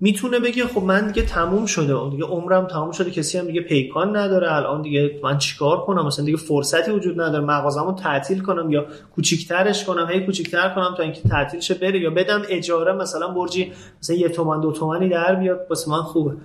[0.00, 4.16] می‌تونه بگه خب من دیگه تموم شده دیگه عمرم تموم شده کسی هم دیگه پیکان
[4.16, 8.86] نداره الان دیگه من چیکار کنم؟ مثلا دیگه فرصتی وجود نداره مغازمو تعطیل کنم یا
[9.14, 13.72] کوچیکترش کنم هی کوچیکتر کنم تا اینکه تعطیل شه بره یا بدم اجاره مثلا برجی
[14.02, 16.36] مثلا یه تومن دو تومنی در بیاد واسه من خوبه.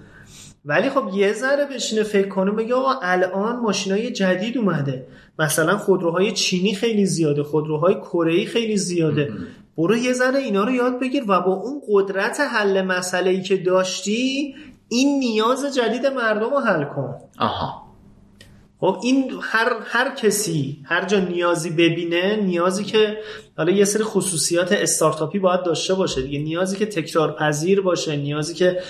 [0.66, 5.08] ولی خب یه ذره بشینه فکر کنه بگه آقا الان ماشینای جدید اومده.
[5.40, 9.34] مثلا خودروهای چینی خیلی زیاده خودروهای کره خیلی زیاده.
[9.78, 13.58] برو یه ذره اینا رو یاد بگیر و با اون قدرت حل مسئله ای که
[13.58, 14.56] داشتی
[14.90, 17.16] این نیاز جدید مردم رو حل کن.
[17.40, 17.91] آها.
[18.82, 23.18] خب این هر هر کسی هر جا نیازی ببینه نیازی که
[23.58, 26.40] حالا یه سری خصوصیات استارتاپی باید داشته باشه دیگه.
[26.40, 28.82] نیازی که تکرار پذیر باشه نیازی که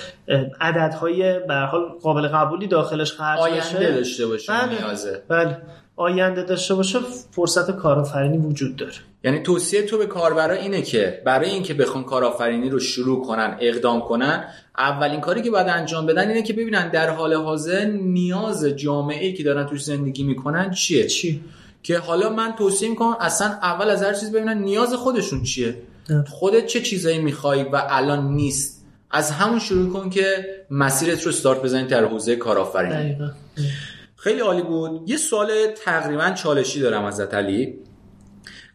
[0.62, 4.80] عددهای به حال قابل قبولی داخلش خرج آینده داشته باشه بله.
[4.80, 5.24] نیازه.
[5.28, 5.58] بله.
[5.96, 7.00] آینده داشته باشه
[7.32, 8.94] فرصت کارآفرینی وجود داره.
[9.24, 14.02] یعنی توصیه تو به کاربرا اینه که برای اینکه بخوان کارآفرینی رو شروع کنن اقدام
[14.02, 14.44] کنن
[14.78, 19.34] اولین کاری که باید انجام بدن اینه که ببینن در حال حاضر نیاز جامعه ای
[19.34, 21.44] که دارن توش زندگی می‌کنن چیه؟ چی؟
[21.84, 25.76] که حالا من توصیه می‌کنم اصلا اول از هر چیز ببینن نیاز خودشون چیه.
[26.28, 28.86] خودت چه چیزایی می‌خوای و الان نیست.
[29.12, 33.18] از همون شروع کن که مسیرت رو استارت بزنید در حوزه کارآفرینی.
[34.24, 35.10] خیلی عالی بود.
[35.10, 35.50] یه سوال
[35.86, 37.80] تقریبا چالشی دارم ازت علی.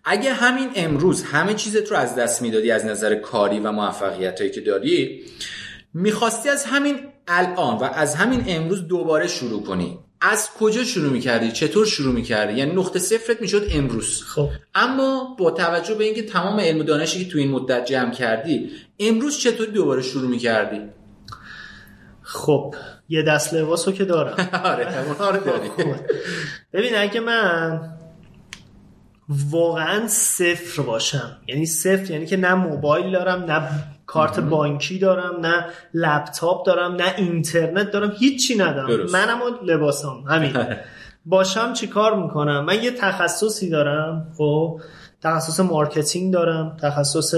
[0.04, 4.52] اگه همین امروز همه چیزت رو از دست می‌دادی از نظر کاری و موفقیت هایی
[4.52, 5.24] که داری
[5.94, 9.98] می‌خواستی از همین الان و از همین امروز دوباره شروع کنی.
[10.20, 14.22] از کجا شروع می‌کردی؟ چطور شروع می‌کردی؟ یعنی نقطه صفرت می‌شد امروز.
[14.22, 14.48] خب.
[14.74, 18.70] اما با توجه به اینکه تمام علم و دانشی که تو این مدت جمع کردی
[19.00, 20.80] امروز چطور دوباره شروع می‌کردی؟
[22.22, 22.74] خب.
[23.08, 24.48] یه دست لباس رو که دارم.
[24.64, 25.70] آره رو داری.
[26.72, 27.80] ببین اگه من
[29.50, 33.68] واقعا صفر باشم یعنی صفر یعنی که نه موبایل دارم نه
[34.06, 38.88] کارت بانکی دارم نه لپتاپ دارم نه اینترنت دارم هیچی ندارم.
[38.88, 39.14] درست.
[39.14, 40.22] منم و لباسام.
[40.22, 40.56] همین.
[41.26, 44.80] باشم چی کار می‌کنم؟ من یه تخصصی دارم خب؟
[45.22, 47.34] تخصص marketing دارم تخصص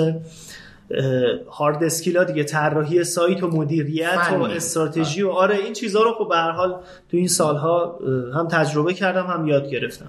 [1.50, 4.42] هارد اسکیل ها دیگه طراحی سایت و مدیریت و.
[4.42, 7.98] استراتژی و آره این چیزها رو خب به هر حال تو این سالها
[8.34, 10.08] هم تجربه کردم هم یاد گرفتم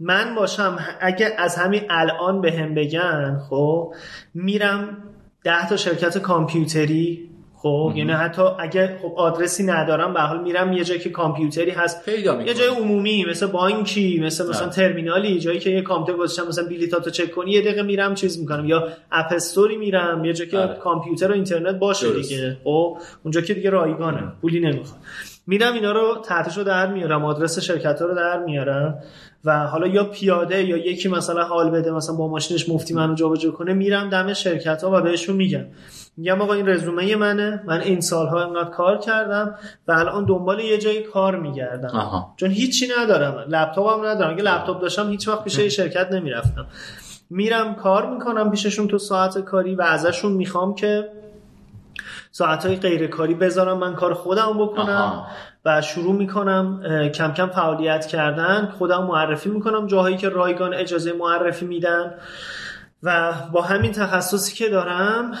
[0.00, 3.94] من باشم اگه از همین الان به هم بگن خب
[4.34, 4.96] میرم
[5.44, 7.30] ده تا شرکت کامپیوتری
[7.64, 12.04] خب یعنی حتی اگه خب آدرسی ندارم به حال میرم یه جایی که کامپیوتری هست.
[12.04, 14.72] پیدا یه جای عمومی مثل بانکی مثل مثلا نه.
[14.72, 18.64] ترمینالی جایی که یه کامپیوتر گذاشتم مثلا بلیطاتو چک کنی یه دقیقه میرم چیز می‌کنم.
[18.64, 20.74] یا اپ استوری میرم یه جایی که آره.
[20.74, 22.28] کامپیوتر و اینترنت باشه درست.
[22.28, 22.56] دیگه.
[22.64, 24.22] خب اونجا که دیگه رایگانه.
[24.40, 25.00] پولی نمی‌خواد
[25.46, 27.24] میرم اینا رو تحتش رو در میارم.
[27.24, 28.98] آدرس شرکت رو در میارم.
[29.44, 33.50] و حالا یا پیاده یا یکی مثلا حال بده مثلا با ماشینش مفتی منو جابجا
[33.50, 35.64] کنه میرم دم شرکت ها و بهشون میگم.
[36.16, 39.54] میگم آقا این رزومه منه من این سالها اینقدر کار کردم
[39.88, 41.88] و الان دنبال یه جایی کار میگردم.
[41.88, 42.34] آها.
[42.36, 44.32] چون هیچی ندارم لپتاپم ندارم.
[44.34, 46.66] اگه لپتاپ داشتم هیچ وقت پیش شرکت نمی‌رفتم.
[47.30, 51.08] میرم کار می‌کنم پیششون تو ساعت کاری و ازشون می‌خوام که
[52.36, 55.26] ساعتهای غیر کاری بذارم من کار خودم بکنم آها.
[55.64, 56.82] و شروع می‌کنم
[57.14, 62.14] کم کم فعالیت کردن خودم معرفی می‌کنم جاهایی که رایگان اجازه معرفی میدن
[63.02, 65.32] و با همین تخصصی که دارم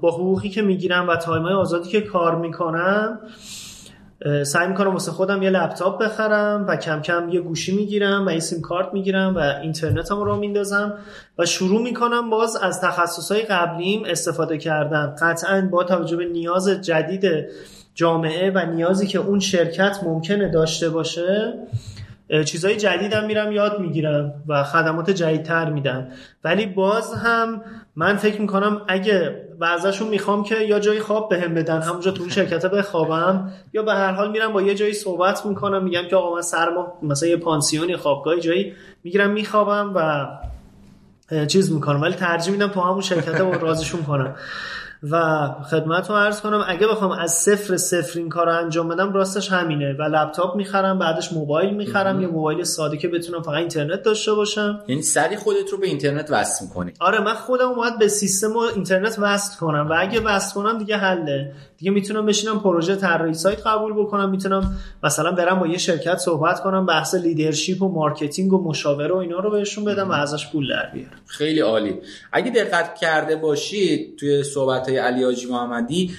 [0.00, 3.18] با حقوقی که می‌گیرم و تایمای آزادی که کار می‌کنم
[4.44, 8.40] سعی می‌کنم واسه خودم یه لپتاپ بخرم و کم کم یه گوشی می‌گیرم و یه
[8.40, 10.94] سیم کارت می‌گیرم و اینترنتم رو میندازم
[11.38, 15.16] و شروع می‌کنم باز از تخصصهای قبلیم استفاده کردن.
[15.20, 17.24] قطعا با توجه به نیاز جدید
[17.94, 21.54] جامعه و نیازی که اون شرکت ممکنه داشته باشه
[22.46, 26.08] چیزهای جدیدم میرم یاد می‌گیرم و خدمات جدیدتر میدم.
[26.44, 27.62] ولی باز هم
[27.96, 32.30] من فکر می‌کنم اگه و ازشون می‌خوام که یا جایی خواب بهم بدن همونجا تو
[32.30, 36.34] شرکت بخوابم یا به هر حال میرم با یه جایی صحبت می‌کنم میگم که آقا
[36.34, 38.72] من سر ماه مثلا یه پانسیونی خوابگاهی جایی
[39.04, 40.26] می‌گیرم میخوابم و
[41.46, 44.34] چیز می‌کنم ولی ترجیح میدم تو همون شرکت رو راضیشون کنم.
[45.10, 49.12] و خدمت رو عرض کنم اگه بخوام از صفر صفر این کار رو انجام بدم
[49.12, 49.92] راستش همینه.
[49.92, 52.20] و لپتاپ می‌خرم بعدش موبایل می‌خرم.
[52.20, 54.80] یا موبایل ساده که بتونم فقط اینترنت داشته باشم.
[54.88, 56.92] یعنی سری خودت رو به اینترنت وصل می‌کنی.
[57.00, 59.86] آره من خودم باید به سیستم و اینترنت وصل کنم.
[59.90, 61.52] و اگه وصل کنم دیگه حله.
[61.78, 66.62] دیگه می‌تونم بشینم پروژه طراحی سایت قبول بکنم می‌تونم مثلا برم با یه شرکت صحبت
[66.62, 70.68] کنم بحث leadership و marketing و مشاوره و اینا رو بهشون بدم و ازش پول
[70.68, 71.20] در بیارم.
[71.26, 71.94] خیلی عالی.
[72.32, 76.10] اگه دقت کرده باشید توی صحبت های علی حاجی محمدی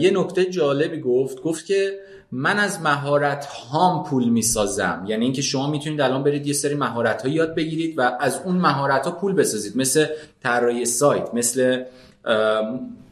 [0.00, 1.42] یه نکته جالبی گفت.
[1.42, 1.98] گفت که
[2.32, 5.04] من از مهارت هام پول می‌سازم.
[5.08, 8.56] یعنی اینکه شما می‌تونید الان برید یه سری مهارت ها یاد بگیرید و از اون
[8.56, 9.76] مهارت ها پول بسازید.
[9.76, 10.06] مثل
[10.42, 11.82] طراحی سایت مثل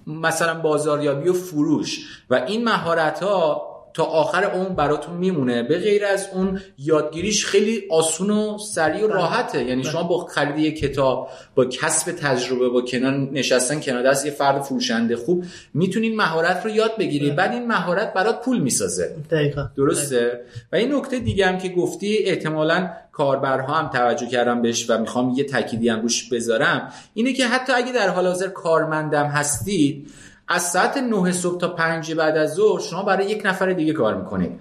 [0.06, 2.20] مثلا بازاریابی و فروش.
[2.30, 5.62] و این مهارت ها تا آخر عمر براتون میمونه.
[5.62, 9.64] به غیر از اون یادگیریش خیلی آسون و سریع و راحته.
[9.64, 14.32] یعنی شما با خرید یک کتاب با کسب تجربه با کنار نشستن کنار دست یه
[14.32, 19.16] فرد فروشنده خوب می‌تونین مهارت رو یاد بگیری بعد این مهارت برات پول می‌سازه.
[19.30, 19.66] دقیقا.
[19.76, 20.40] درسته؟
[20.72, 25.30] و این نکته دیگه هم که گفتی احتمالا کاربرها هم توجه کردم بهش و می‌خوام
[25.36, 26.92] یه تأکیدی هم روش بذارم.
[27.14, 30.10] اینه که حتی اگه در حال حاضر کارمندم هستید
[30.48, 34.14] از ساعت 9 صبح تا 5 بعد از ظهر شما برای یک نفر دیگه کار
[34.14, 34.60] می‌کنید.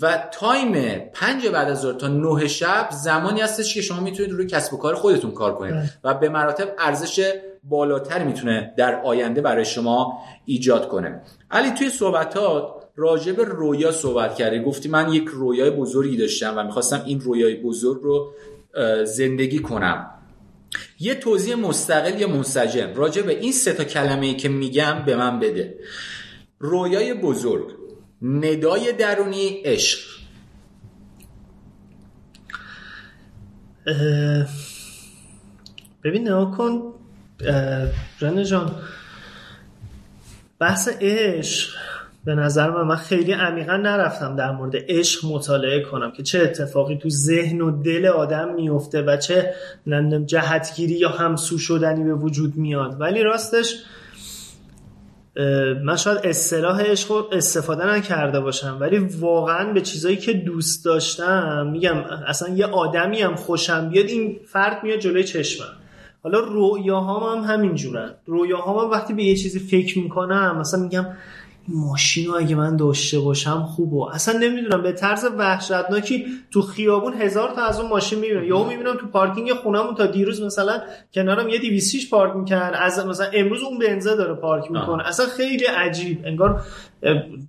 [0.00, 4.46] و تایم پنج بعد از ظهر تا نه شب زمانی هستش که شما می‌تونید روی
[4.46, 5.74] کسب و کار خودتون کار کنید.
[5.74, 5.90] بله.
[6.04, 7.32] و به مراتب ارزش
[7.64, 11.22] بالاتر می‌تونه در آینده برای شما ایجاد کنه.
[11.50, 14.62] علی توی صحبتات راجع به رویا صحبت کردی.
[14.62, 18.32] گفتی من یک رویای بزرگی داشتم و می‌خواستم این رویای بزرگ رو
[19.04, 20.10] زندگی کنم.
[21.00, 22.94] یه توضیح مستقل یا منسجم.
[22.94, 25.78] راجع به این سه تا کلمه ای که میگم به من بده.
[26.58, 27.70] رویای بزرگ
[28.22, 30.00] ندای درونی عشق.
[36.04, 36.94] ببین نها کن
[38.20, 38.82] رنه جان
[40.58, 41.70] بحث عشق
[42.24, 46.96] به نظر من من خیلی عمیقا نرفتم در مورد عشق مطالعه کنم که چه اتفاقی
[46.96, 49.54] تو ذهن و دل آدم میفته و چه
[50.26, 53.00] جهتگیری یا همسو شدنی به وجود میاد.
[53.00, 53.74] ولی راستش
[55.84, 61.66] من شاید اصطلاح عشق رو استفاده نکرده باشم ولی واقعا به چیزایی که دوست داشتم
[61.72, 65.66] میگم اصلا یه آدمی هم خوشم بیاد این فرد میاد جلوی چشمم.
[66.22, 71.06] حالا رویاهام هم همین جورن رویاهام هم وقتی به یه چیزی فکر می‌کنم مثلا میگم
[71.68, 77.50] ماشین رو اگه من داشته باشم خوبه اصلا نمی‌دونم به طرز وحشتناکی تو خیابون هزار
[77.50, 78.44] تا از اون ماشین می‌بینم.
[78.44, 80.80] یا می‌بینم تو پارکینگ خونمون تا دیروز مثلا
[81.14, 82.74] کنارم یه 206 پارک می‌کرد.
[82.78, 85.08] از مثلا امروز اون بنزه داره پارک می‌کنه.
[85.08, 86.22] اصلا خیلی عجیب.
[86.24, 86.62] انگار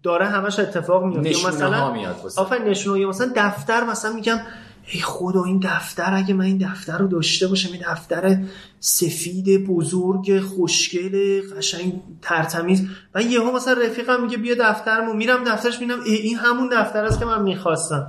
[0.04, 2.16] داره همش اتفاق میفته نشونه ها مثلا میاد.
[2.38, 4.40] آفرین نشونه مثلا دفتر مثلا میگم
[4.88, 8.44] ای خدا این دفتر اگه من این دفتر رو داشته باشم این دفتر
[8.80, 12.88] سفید بزرگ خوشگل قشنگ ترتمیز.
[13.16, 15.14] و یهو مثلا رفیقم میگه بیا دفترمو.
[15.14, 18.08] میرم دفترش می‌بینم ای این همون دفتر است که من می‌خواستم.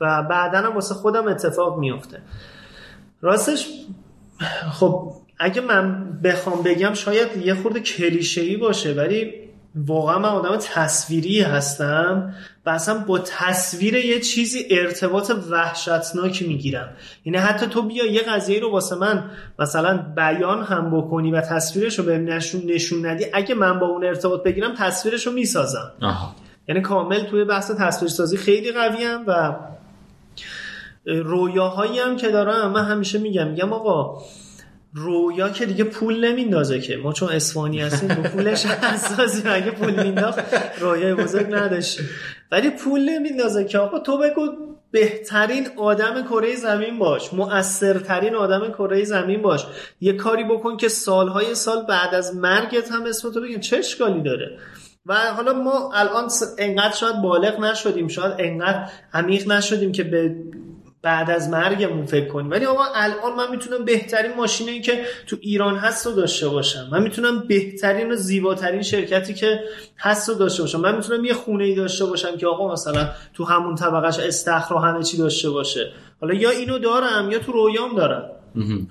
[0.00, 2.22] و بعدا هم واسه خودم اتفاق میفته
[3.22, 3.66] راستش
[4.72, 9.43] خب اگه من بخوام بگم شاید یه خورده کلیشه‌ای باشه ولی
[9.76, 12.34] واقعا من آدم تصویری هستم
[12.66, 16.88] و اصلا با تصویر یه چیزی ارتباط وحشتناکی می‌گیرم
[17.24, 21.98] یعنی حتی تو بیا یه قضیه رو واسه من مثلا بیان هم بکنی و تصویرش
[21.98, 26.34] رو به نشون نشون ندی اگه من با اون ارتباط بگیرم تصویرش رو می‌سازم آها.
[26.68, 29.56] یعنی کامل توی بحث تصویرسازی خیلی قویم و
[31.06, 34.22] رویاهایی هم که دارم من همیشه میگم میگم آقا
[34.94, 36.96] رویا که دیگه پول نمیندازه که.
[36.96, 40.40] ما چون اسفانی هستیم به پولش حساسیم اگه پول مینداخت
[40.80, 42.08] رویای بزرگ نداشتیم.
[42.52, 43.78] ولی پول نمیندازه که.
[43.78, 44.48] آقا تو بگو
[44.90, 47.32] بهترین آدم کره زمین باش.
[47.32, 49.66] مؤثرترین آدم کره زمین باش.
[50.00, 54.22] یه کاری بکن که سالهای سال بعد از مرگت هم اسم تو بگن چه اشکالی
[54.22, 54.58] داره؟
[55.06, 58.08] و حالا ما الان انقدر شاید بالغ نشدیم.
[58.08, 60.34] شاید انقدر عمیق نشدیم که به
[61.04, 62.50] بعد از مرگمون فکر کنیم.
[62.50, 66.88] ولی آقا الان من می‌تونم بهترین ماشینی که تو ایران هست رو داشته باشم.
[66.92, 69.60] من می‌تونم بهترین و زیباترین شرکتی که
[69.98, 70.80] هست رو داشته باشم.
[70.80, 74.78] من می‌تونم یه خونه ای داشته باشم که آقا مثلا تو همون طبقش استخر و
[74.78, 75.92] همه چی داشته باشه.
[76.20, 78.30] حالا یا اینو دارم یا تو رویام دارم.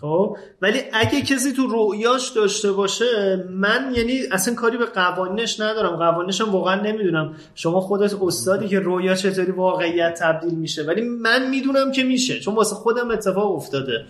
[0.02, 5.96] خب ولی اگه کسی تو رؤیاش داشته باشه من یعنی اصلا کاری به قوانینش ندارم.
[5.96, 7.34] قوانینش هم واقعا نمی‌دونم.
[7.56, 10.84] شما خودت استادی که رویا چطوری واقعیت تبدیل میشه.
[10.84, 12.40] ولی من می‌دونم که میشه.
[12.40, 14.06] چون واسه خودم اتفاق افتاده.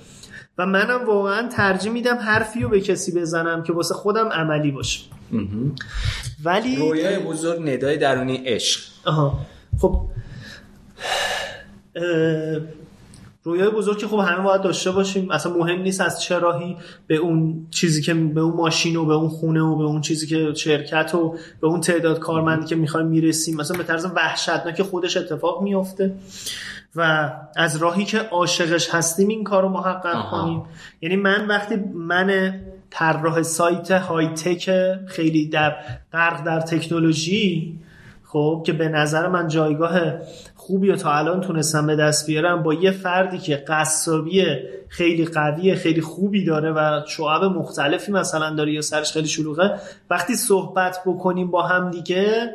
[0.57, 4.99] و منم واقعا ترجیح میدم حرفی رو به کسی بزنم که واسه خودم عملی باشه.
[6.43, 8.81] ولی رویای بزرگ ندای درونی عشق.
[9.05, 9.39] آها.
[9.81, 10.01] خب.
[11.95, 12.03] اه،
[13.43, 15.31] رویای بزرگ که خب همه باید داشته باشیم.
[15.31, 16.77] اصلا مهم نیست از چه راهی
[17.07, 20.27] به اون چیزی که به اون ماشین و به اون خونه و به اون چیزی
[20.27, 23.57] که شرکت و به اون تعداد کارمندی که می‌خوایم می‌رسیم.
[23.57, 26.13] مثلا به طرز وحشتناک خودش اتفاق میفته
[26.95, 30.29] و از راهی که عاشقش هستیم این کار رو محقق.
[30.29, 30.61] کنیم.
[31.01, 34.69] یعنی من وقتی من طراح سایت های تک
[35.07, 35.75] خیلی در
[36.13, 37.79] غرق در تکنولوژی
[38.33, 39.99] خب که به نظر من جایگاه
[40.55, 44.45] خوبی و تا الان تونستم به دست بیارم با یه فردی که قصابی
[44.89, 49.79] خیلی قوی خیلی خوبی داره و شعب مختلفی مثلا داره یا سرش خیلی شلوغه.
[50.09, 52.51] وقتی صحبت بکنیم با هم دیگه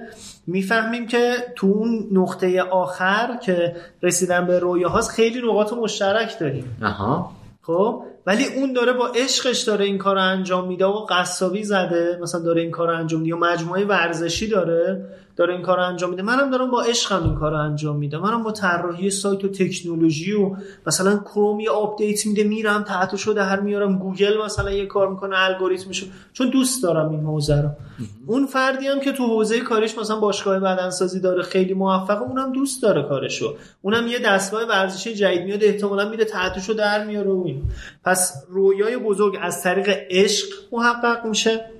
[0.47, 6.77] می‌فهمیم که تو اون نقطه آخر که رسیدن به رویاهاست خیلی نقاط مشترک داریم.
[6.83, 7.31] آها
[7.63, 12.19] خب ولی اون داره با عشقش داره این کار رو انجام میده و قصابی زده
[12.23, 15.05] مثلا داره این کار رو انجام میده یا مجموعه ورزشی داره.
[15.39, 16.23] داره این کار انجام میده.
[16.23, 20.57] منم دارم با عشقم این کار انجام میده منم با طراحی سایت و تکنولوژی و
[20.87, 26.07] مثلا کروم یه update میده میرم تهشو در میارم گوگل مثلا یه کار می‌کنه الگوریتمشو.
[26.33, 27.69] چون دوست دارم این حوزه رو.
[28.27, 32.83] اون فردی هم که تو حوزه کارش مثلا باشگاه بدنسازی داره خیلی موفقه اونم دوست
[32.83, 33.55] داره کارشو.
[33.83, 37.63] اونم یه دستگاه ورزشی جدید میاد احتمالا میره تحتشو در میاره و این
[38.05, 41.78] پس رویای بزرگ از طریق عشق محقق میشه.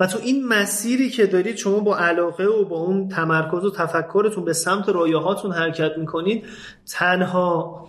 [0.00, 4.44] و تو این مسیری که دارید شما با علاقه و با اون تمرکز و تفکرتون
[4.44, 6.44] به سمت رویاهاتون حرکت می‌کنید
[6.90, 7.88] تنها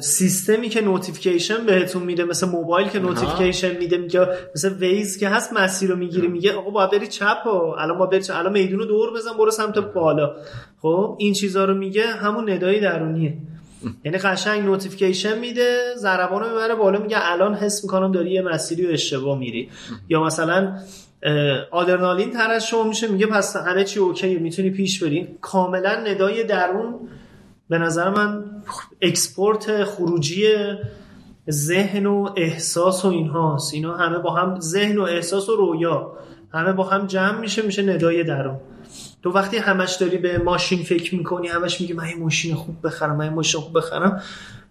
[0.00, 5.52] سیستمی که notification بهتون میده مثل موبایل که notification میده میگه مثل Waze که هست
[5.52, 8.36] مسیر رو می‌گیری میگه آقا باید بری چپ و الان باید بری چپ.
[8.36, 10.36] الان میدون رو دور بزن برو سمت بالا.
[10.82, 13.36] خب این چیزها رو میگه همون ندای درونیه.
[14.04, 18.86] یعنی قشنگ notification میده ضربان رو می‌بره بالا میگه الان حس می‌کنم داری یه مسیری
[18.86, 19.68] رو اشتباه میری.
[20.08, 20.78] یا مثلا
[21.70, 26.94] آدرنالین ترشح میشه میگه پس همه چی okay می‌تونی پیش بری کاملا ندای درون
[27.68, 28.44] به نظر من
[29.02, 30.46] اکسپورت خروجی
[31.50, 33.74] ذهن و احساس و اینهاست.
[33.74, 36.12] اینا همه با هم ذهن و احساس و رویا
[36.52, 38.60] همه با هم جمع میشه میشه ندای درون.
[39.22, 43.16] تو وقتی همش داری به ماشین فکر می‌کنی همش میگی من این ماشین خوب بخرم
[43.16, 44.22] من این ماشین خوب بخرم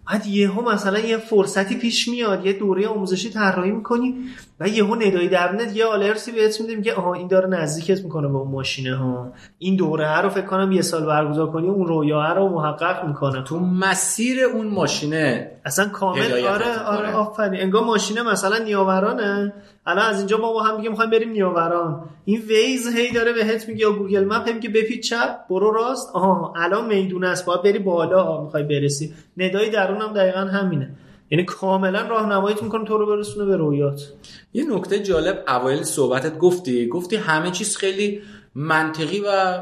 [0.08, 4.14] بعد یهو مثلا یه فرصتی پیش میاد یه دوره آموزشی طراحی می‌کنی
[4.60, 8.34] و یهو ندای درونت یه آلرسی بهت میده میگه آها این داره نزدیکت می‌کنه به
[8.36, 9.32] اون ماشینه ها.
[9.58, 13.42] این دوره رو فکر کنم یه سال برگزار کنی اون رویا رو محقق می‌کنه.
[13.44, 17.60] تو مسیر اون ماشینه اصلا کامل آره آره آفرین.
[17.60, 19.52] انگار ماشینه مثلا نیاورانه.
[19.86, 22.08] الان از اینجا ما با هم میگه می‌خوایم بریم نیاوران.
[22.24, 26.10] این Waze هی داره بهت میگه یا Google Map میگه بپیچ چپ برو راست.
[26.14, 29.14] آها الان میدون است باید بری بالا می‌خوای برسی.
[29.36, 30.90] ندای درونم دقیقا همینه.
[31.30, 34.12] یعنی کاملا راهنماییت می‌کنه تو رو برسونه به رویات.
[34.52, 36.88] یه نکته جالب اوایل صحبتت گفتی.
[36.88, 38.20] گفتی همه چیز خیلی
[38.54, 39.58] منطقی و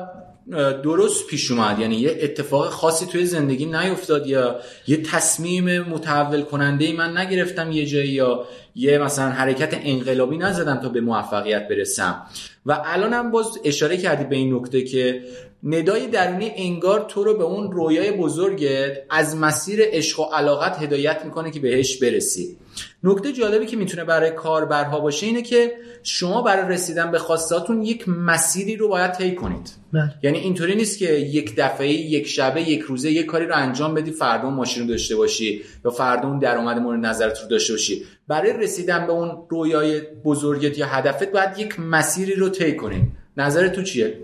[0.83, 1.79] درست پیش اومد.
[1.79, 7.73] یعنی یه اتفاق خاصی توی زندگی نیفتاد یا یه تصمیم متحول کننده ای من نگرفتم
[7.73, 12.27] یه جایی یا یه مثلا حرکت انقلابی نزدم تا به موفقیت برسم.
[12.67, 15.23] و الان هم باز اشاره کردی به این نکته که
[15.65, 21.25] ندای درونی انگار تو رو به اون رویای بزرگت از مسیر عشق و علاقت هدایت
[21.25, 22.57] می‌کنه که بهش برسی.
[23.05, 28.09] نکته جالبی که می‌تونه برای کاربرها باشه اینه که شما برای رسیدن به خواستاتون یک
[28.09, 29.71] مسیری رو باید طی کنید.
[29.93, 30.15] بله.
[30.23, 34.11] یعنی اینطوری نیست که یک دفعه یک شبه یک روزه یک کاری رو انجام بدی
[34.11, 38.03] فردا اون ماشین رو داشته باشی یا فردا اون درآمد مورد نظرت رو داشته باشی.
[38.29, 43.13] برای رسیدن به اون رویای بزرگت یا هدفت باید یک مسیری رو طی کنی.
[43.37, 44.19] نظر تو چیه؟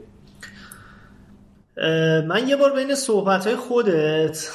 [2.28, 4.48] من یه بار بین صحبت های خودت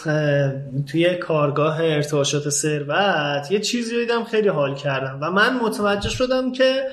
[0.92, 6.84] توی کارگاه ارتعاشات ثروت یه چیزی دیدم خیلی حال کردم و من متوجه شدم که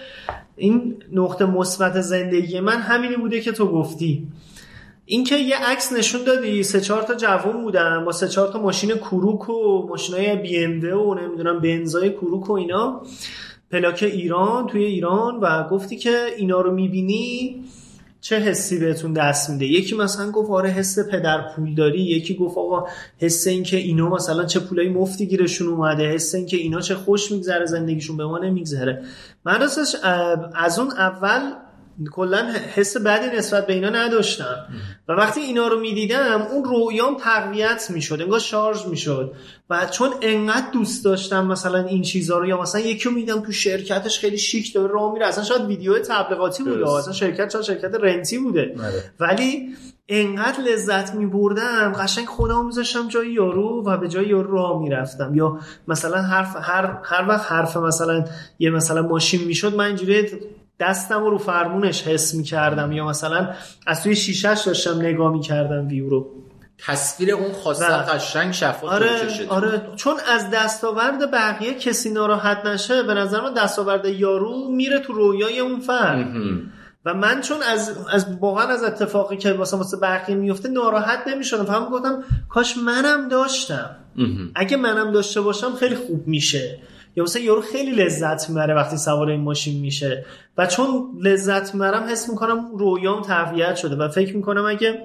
[0.57, 4.29] این نقطه مثبت زندگی من همینی بوده که تو گفتی.
[5.05, 8.95] اینکه یه عکس نشون دادی سه چهار تا جوون بودن با سه چهار تا ماشین
[8.95, 10.31] کروک و ماشینای
[10.65, 13.03] ام و نمی‌دونم بنزای کروک و اینا
[13.71, 17.65] پلاک ایران توی ایران و گفتی که اینا رو می‌بینی.
[18.23, 22.87] چه حسی بهتون دست میده؟ یکی مثلا گفت آره حس پدر پولداری یکی گفت آقا
[23.19, 26.11] حس این که اینا مثلا چه پولای مفتی گیرشون اومده.
[26.15, 29.03] حس این که اینا چه خوش میگذره زندگیشون به ما نمیگذره.
[29.45, 29.97] من راستش
[30.55, 31.53] از اون اول
[32.13, 34.67] کلا حس بدی نسبت به اینا نداشتم.
[35.09, 39.33] و وقتی اینا رو می‌دیدم اون رویام تقویت می‌شد انگار شارژ می‌شد.
[39.71, 43.53] و چون انقدر دوست داشتم مثلا این چیزها رو یا مثلا یکی رو میدم تو
[43.53, 45.27] شرکتش خیلی شیک داره راه میره.
[45.27, 48.75] اصلا شاید ویدیو تبلیغاتی بوده اصلا شرکت شاید شرکت رنتی بوده.
[48.79, 49.05] بله.
[49.21, 49.75] ولی
[50.09, 55.35] انقدر لذت میبردم قشنگ خودم میذاشتم جای یارو و به جای یارو راه می‌رفتم.
[55.35, 58.25] یا مثلا حرف هر هر وقت حرف مثلا
[58.59, 60.27] یه مثلا ماشین می‌شد من اینجوری
[60.83, 63.51] دستم رو فرمونش حس می‌کردم یا مثلا
[63.87, 66.27] از توی شیشش داشتم نگاه می‌کردم ویو رو.
[66.87, 69.11] تصویر اون خواسته قشنگ شفاف آره
[69.49, 75.13] آره چون از دستاورد بقیه کسی ناراحت نشه به نظر من دستاورد یارو میره تو
[75.13, 76.27] رویای اون فرد.
[77.05, 81.65] و من چون از از واقعا از اتفاقی که واسه واسه بقیه میفته ناراحت نمی‌شدم.
[81.65, 83.91] فهم گفتم کاش منم داشتم.
[84.55, 86.79] اگه منم داشته باشم خیلی خوب میشه.
[87.17, 90.25] یا مثلا یارو خیلی لذت می‌بره وقتی سوار این ماشین میشه.
[90.59, 94.99] و چون لذت می‌برم حس می‌کنم رویام تقویت شده و فکر می‌کنم اگه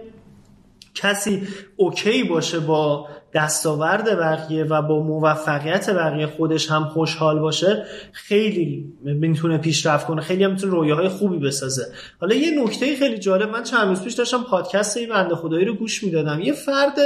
[0.95, 8.93] کسی اوکی باشه با دستاورد بقیه و با موفقیت بقیه خودش هم خوشحال باشه خیلی
[9.03, 11.85] می‌تونه پیشرفت کنه خیلی هم می‌تونه رویاهای خوبی بسازه.
[12.21, 15.73] حالا یه نکته خیلی جالب من چند روز پیش داشتم پادکست این بنده خدایی رو
[15.73, 16.39] گوش می‌دادم.
[16.39, 16.97] یه فرد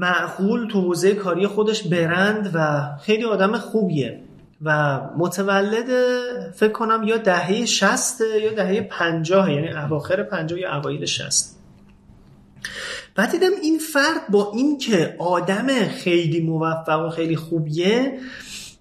[0.00, 4.20] معقول تو حوزه کاری خودش برند و خیلی آدم خوبیه
[4.62, 5.86] و متولد
[6.52, 11.56] فکر کنم یا دهه 60 یا دهه 50 یعنی اواخر 50 یا اوایل 60
[13.14, 18.18] بعد دیدم این فرد با این که آدم خیلی موفق و خیلی خوبیه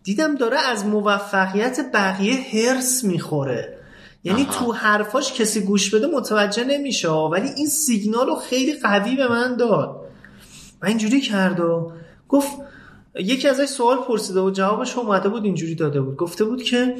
[0.03, 3.77] دیدم داره از موفقیت بقیه هرس می‌خوره.
[4.23, 4.65] یعنی آها.
[4.65, 9.55] تو حرفاش کسی گوش بده متوجه نمیشه ولی این سیگنال رو خیلی قوی به من
[9.55, 9.98] داد.
[10.81, 11.91] و اینجوری کرد و
[12.29, 12.51] گفت
[13.15, 16.15] یکی ازش سوال پرسیده و جوابش اومده بود اینجوری داده بود.
[16.15, 16.95] گفته بود که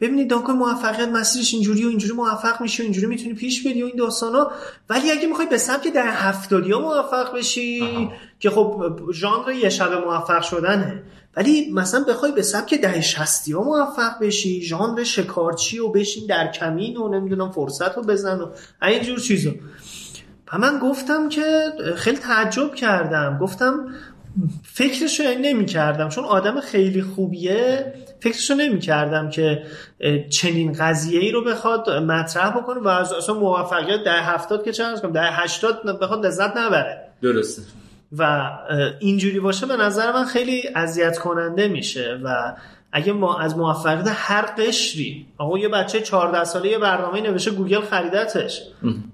[0.00, 3.86] ببینید دانکای موفقیت مسیرش اینجوری و اینجوری موفق میشه و اینجوری می‌تونی پیش بری و
[3.86, 4.50] این داستانا.
[4.88, 8.08] ولی اگه می‌خوای به سمت در هفتادی ها موفق بشی
[8.40, 11.02] که خب ژانر یه شب موفق شدنه.
[11.36, 16.52] ولی مثلا بخوای به سبک ده شستی ها موفق بشی ژانر شکارچی و بشین در
[16.52, 18.46] کمین و نمی‌دونم فرصت رو بزن و
[18.82, 19.50] اینجور چیزا.
[20.52, 23.38] و من گفتم که خیلی تعجب کردم.
[23.38, 23.86] گفتم
[24.62, 29.62] فکرشو نمی کردم چون آدم خیلی خوبیه فکرشو نمی کردم که
[30.30, 35.00] چنین قضیه ای رو بخواد مطرح بکنه و از اصلا موفقیت ده هفتاد که چند
[35.00, 37.08] کنم ده هشتاد بخواد لذت نبره.
[37.22, 37.62] درسته.
[38.18, 38.50] و
[39.00, 42.56] اینجوری باشه به نظر من خیلی اذیت کننده میشه و
[42.92, 47.80] اگه ما از موفقیت هر قشری آقا یه بچه 14 ساله یه برنامه نوشته گوگل
[47.80, 48.62] خریدتش.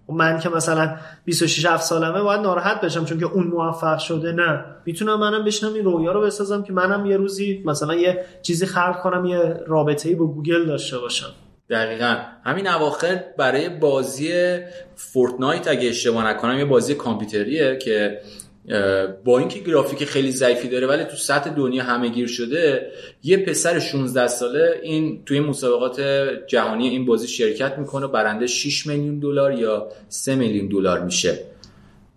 [0.08, 4.32] و من که مثلا 26 7 سالمه باید ناراحت بشم چون که اون موفق شده
[4.32, 4.64] نه.
[4.84, 9.00] می‌تونم منم بشینم این رویا رو بسازم که منم یه روزی مثلا یه چیزی خلق
[9.02, 11.30] کنم یه رابطه‌ای با گوگل داشته باشم.
[11.70, 12.16] دقیقا.
[12.44, 14.58] همین اواخر برای بازی
[14.96, 18.20] فورتنایت اگه اشتباه نکنم یه بازی کامپیوتریه که
[19.24, 22.86] با اینکه گرافیک خیلی ضعیفی داره ولی تو سطح دنیا همه گیر شده
[23.22, 26.00] یه پسر 16 ساله این توی مسابقات
[26.46, 31.38] جهانی این بازی شرکت می‌کنه برنده 6 میلیون دلار یا 3 میلیون دلار میشه.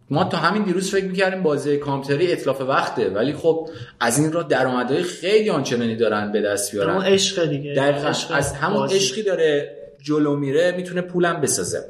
[0.10, 3.70] ما تا همین دیروز فکر می‌کردیم بازی کامپیوتری اطلاف وقته ولی خب
[4.00, 6.90] از این را درآمدهای خیلی آنچنانی دارن به دست بیارن.
[6.90, 7.74] همون عشق دیگه.
[7.74, 8.14] دقیقا.
[8.34, 11.84] از همون عشقی داره جلو میره می‌تونه پولم بسازه.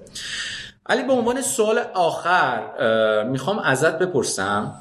[0.90, 2.64] علی به عنوان سوال آخر
[3.24, 4.74] می‌خوام ازت بپرسم.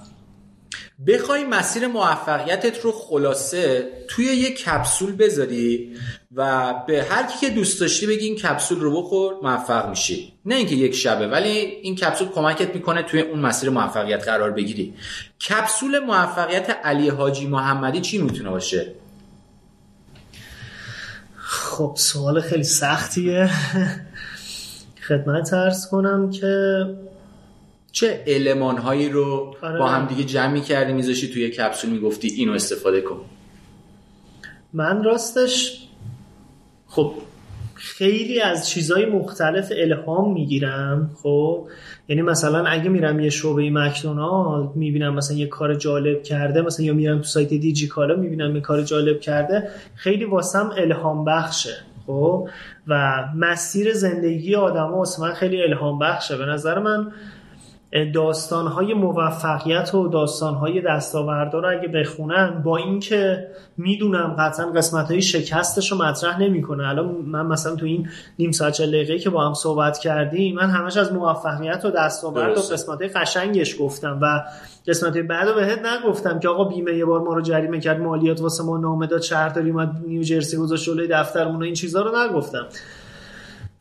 [1.06, 5.96] بخوای مسیر موفقیتت رو خلاصه توی یه کپسول بذاری
[6.34, 10.32] و به هر کی که دوست داشتی بگی این کپسول رو بخور موفق میشی.
[10.44, 14.94] نه اینکه یک شبه ولی این کپسول کمکت می‌کنه توی اون مسیر موفقیت قرار بگیری.
[15.48, 18.94] کپسول موفقیت علی حاجی محمدی چی می‌تونه باشه؟
[21.36, 23.50] خب سوال خیلی سختیه.
[25.08, 26.84] خدمت ارز کنم که
[27.92, 29.78] چه علمان هایی رو آره.
[29.78, 33.20] با هم دیگه جمع کردی میذاشی توی کپسول می‌گفتی اینو استفاده کن.
[34.72, 35.88] من راستش
[36.86, 37.12] خب.
[37.74, 41.68] خیلی از چیزهای مختلف الهام می‌گیرم خب؟
[42.08, 46.92] یعنی مثلا اگه میرم یه شعبه مکدونالد می‌بینم مثلا یه کار جالب کرده مثلا یا
[46.92, 51.87] میرم تو سایت دیجی کالا می‌بینم یه کار جالب کرده خیلی واسم الهام بخشه.
[52.08, 52.48] خب؟
[52.86, 57.12] و مسیر زندگی آدم ها خیلی الهام بخشه به نظر من
[58.14, 65.92] داستانهای موفقیت و داستانهای دستاوردها رو اگه بخونن با اینکه می‌دونم قطعا قسمت های شکستش
[65.92, 66.88] رو مطرح نمی‌کنه.
[66.88, 68.08] الان من مثلا تو این
[68.38, 72.60] نیم ساعت چل که با هم صحبت کردیم من همش از موفقیت و دستاورد و
[72.60, 74.44] قسمت های قشنگش گفتم و
[74.88, 78.64] قسمت بعد بهت نگفتم که آقا بیمه یه بار ما رو جریمه کرد مالیات واسه
[78.64, 82.66] ما نامه داد شهرداری اومد نیوجرسی گذاشت جلوی دفترمون این چیزها رو نگفتم.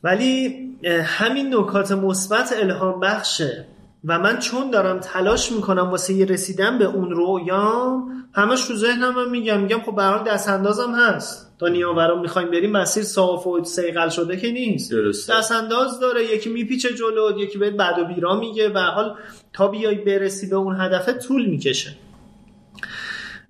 [0.03, 0.55] ولی
[1.03, 3.66] همین نکات مثبت الهام بخشه.
[4.06, 9.18] و من چون دارم تلاش می‌کنم واسه یه رسیدن به اون رویام همش تو ذهنم
[9.18, 11.58] هم میگم میگم خب حال دست اندازم هست.
[11.60, 14.91] تا نیاورا می‌خوایم بریم مسیر صاف و سیقل شده که نیست.
[14.91, 15.34] درسته.
[15.38, 18.70] دست انداز داره یکی میپیچه جلو یکی بهت بعد و بیرا میگه.
[18.70, 19.16] به حال
[19.54, 21.95] تا بیای برسی به اون هدف طول می‌کشه.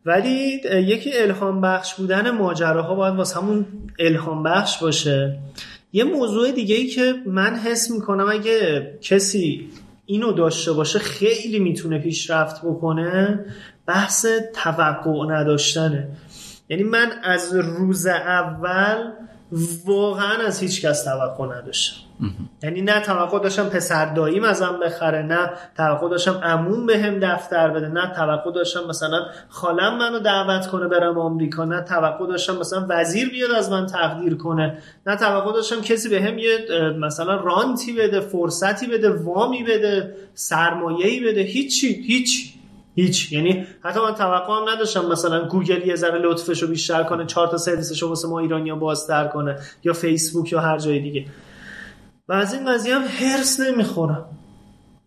[0.06, 3.66] ولی یکی الهام بخش بودن ماجراها باید واسه همون
[4.00, 5.40] الهام بخش باشه.
[5.94, 9.70] یه موضوع دیگه ای که من حس می‌کنم اگه کسی
[10.10, 13.46] اینو داشته باشه خیلی می‌تونه پیشرفت بکنه
[13.86, 16.08] بحث توقع نداشتنه.
[16.70, 19.12] یعنی من از روز اول
[19.86, 22.07] واقعا از هیچ کس توقع نداشتم.
[22.64, 27.70] یعنی نه توقع داشتم پسر داییم ازم بخره نه توقع داشتم عموم به هم دفتر
[27.70, 32.86] بده نه توقع داشتم مثلا خالم منو دعوت کنه برم آمریکا نه توقع داشتم مثلا
[32.90, 36.58] وزیر بیاد از من تقدیر کنه نه توقع داشتم کسی به هم یه
[37.00, 42.54] مثلا رانتی بده فرصتی بده وامی بده سرمایه‌ای بده هیچی هیچ
[42.96, 47.26] هیچ یعنی حتی من توقع هم نداشتم مثلا گوگل یه ذره لطفش رو بیشتر کنه
[47.26, 51.26] چهار تا سرویسش رو واسه ما ایرانیا بازتر کنه یا فیسبوک یا هر جای دیگه.
[52.30, 54.26] و از این قضیه هم هرس نمی‌خورم.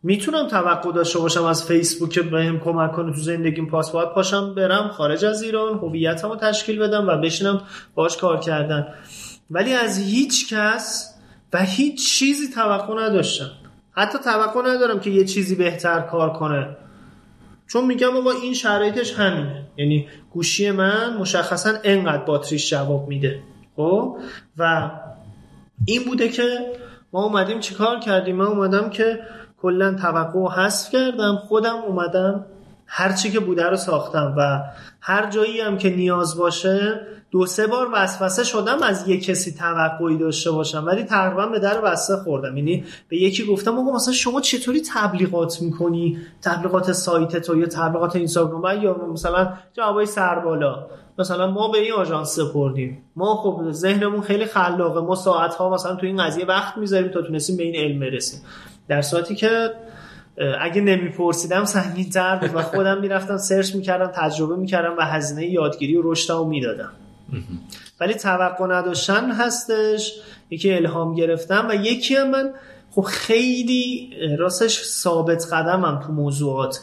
[0.03, 4.55] می‌تونم توقع داشته باشم از فیسبوک که بهم کمک کنه تو زندگیم پاس باید پاشم
[4.55, 7.63] برم خارج از ایران هویتمو تشکیل بدم و بشینم
[7.95, 8.87] باش کار کردن.
[9.51, 11.15] ولی از هیچ کس
[11.53, 13.51] و هیچ چیزی توقع نداشتم.
[13.93, 16.77] حتی توقع ندارم که یه چیزی بهتر کار کنه.
[17.67, 19.67] چون میگم آقا این شرایطش همینه.
[19.77, 23.43] یعنی گوشی من مشخصا انقدر باتریش جواب میده.
[23.77, 24.19] خب؟
[24.59, 24.91] و
[25.85, 26.73] این بوده که
[27.13, 29.21] ما اومدیم چیکار کردیم؟ من اومدم که
[29.63, 31.37] کلا توقع حذف کردم.
[31.37, 32.47] خودم اومدم
[32.93, 34.63] هر چی که بوده رو ساختم و
[35.01, 40.19] هر جایی هم که نیاز باشه دو سه بار وسوسه شدم از یه کسی توقعی
[40.19, 42.57] داشته باشم ولی تقریبا به در بسته خوردم.
[42.57, 48.17] یعنی به یکی گفتم آقا مثلا شما چطوری تبلیغات می‌کنی؟ تبلیغات سایت تو یا تبلیغات
[48.17, 50.87] اینستاگرام؟ یا مثلا جوابای سربالا.
[51.19, 53.03] مثلا ما به این آژانس سپردیم.
[53.17, 55.01] ما خب ذهنمون خیلی خلاقه.
[55.01, 58.41] ما ساعت ها مثلا تو این قضیه وقت می‌ذاریم تا تونستیم به این علم برسیم.
[58.89, 59.71] در صورتی که
[60.61, 62.55] اگه نمیپرسیدم سنگین تر بود.
[62.55, 66.93] و خودم می‌رفتم سرچ می‌کردم تجربه می‌کردم و هزینه یادگیری و رشدمو می‌دادم.
[68.01, 70.13] ولی توقع نداشتن هستش.
[70.51, 72.51] یکی الهام گرفتم و یکی هم من
[72.91, 76.81] خب خیلی راستش ثابت قدمم تو موضوعات.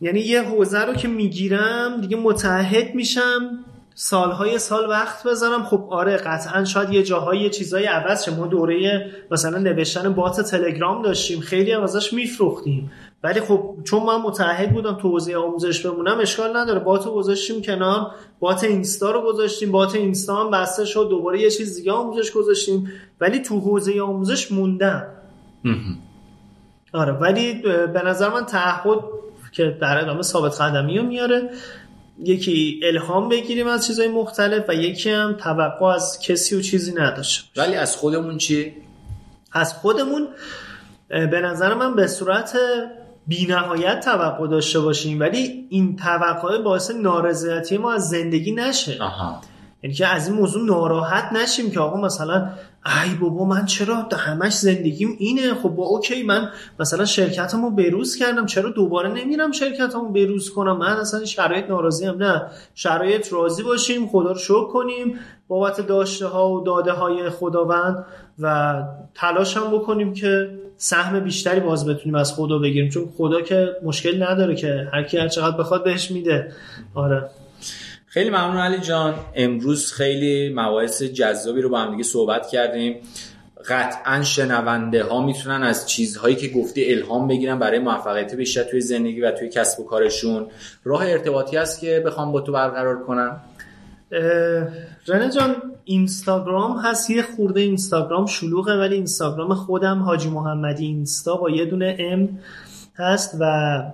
[0.00, 3.64] یعنی یه حوزه رو که می‌گیرم دیگه متحد میشم.
[4.02, 5.64] سالهای سال وقت بذارم.
[5.64, 8.34] خب آره قطعا شاید یه جاهای یه چیزای عوض شه.
[8.34, 11.40] ما دوره مثلا نوشتن بات تلگرام داشتیم.
[11.40, 12.92] خیلی هم ازش میفروختیم.
[13.24, 16.80] ولی خب چون من متحد بودم تو حوزه آموزش بمونم اشکال نداره.
[16.80, 18.10] بات رو گذاشتیم کنار.
[18.40, 19.72] بات اینستا رو گذاشتیم.
[19.72, 21.06] بات اینستا هم بسته شد.
[21.10, 22.92] دوباره یه چیز دیگه آموزش گذاشتیم.
[23.20, 25.06] ولی تو حوزه آموزش موندم.
[26.92, 28.98] آره ولی به نظر من تعهد
[29.52, 31.50] که در ادامه ثابت قدمی رو میاره.
[32.24, 37.44] یکی الهام بگیریم از چیزهای مختلف و یکی هم توقع از کسی و چیزی نداشته
[37.56, 38.72] ولی از خودمون چی؟
[39.52, 40.28] از خودمون
[41.08, 42.56] به نظر من به صورت
[43.26, 49.40] بی نهایت توقع داشته باشیم ولی این توقع باعث نارضایتی ما از زندگی نشه آها.
[49.82, 52.50] یعنی که از این موضوع ناراحت نشیم که آقا مثلا
[52.86, 58.46] ای بابا من چرا همش زندگیم اینه؟ خب با اوکی من مثلا شرکتمو بروز کردم
[58.46, 62.42] چرا دوباره نمیرم شرکتمو بروز کنم؟ من اصلا شرایط ناراضی هم نه.
[62.74, 65.18] شرایط راضی باشیم خدا رو شکر کنیم
[65.48, 68.04] بابت داشته ها و داده های خداوند
[68.38, 68.74] و
[69.14, 72.90] تلاش هم بکنیم که سهم بیشتری باز بتونیم از خدا بگیریم.
[72.90, 76.52] چون خدا که مشکل نداره که هر کی هر چقدر بخواد بهش میده.
[76.94, 77.30] آره.
[78.12, 79.14] خیلی ممنون علی جان.
[79.34, 82.96] امروز خیلی مباحث جذابی رو با هم دیگه صحبت کردیم.
[83.68, 89.20] قطعا شنونده ها می‌تونن از چیزهایی که گفتی الهام بگیرن برای موفقیت بیشتر توی زندگی
[89.20, 90.46] و توی کسب و کارشون.
[90.84, 93.40] راه ارتباطی هست که بخوام با تو برقرار کنم.
[95.06, 97.10] رنه جان اینستاگرام هست.
[97.10, 102.38] یه خورده اینستاگرام شلوغه ولی اینستاگرام خودم حاجی محمدی اینستا با یه دونه ام
[102.96, 103.44] هست و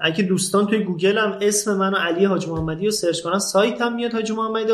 [0.01, 3.95] اگه دوستان توی گوگل هم اسم منو علی حاج محمدی رو سرچ کنن سایت هم
[3.95, 4.73] میاد حاج محمدی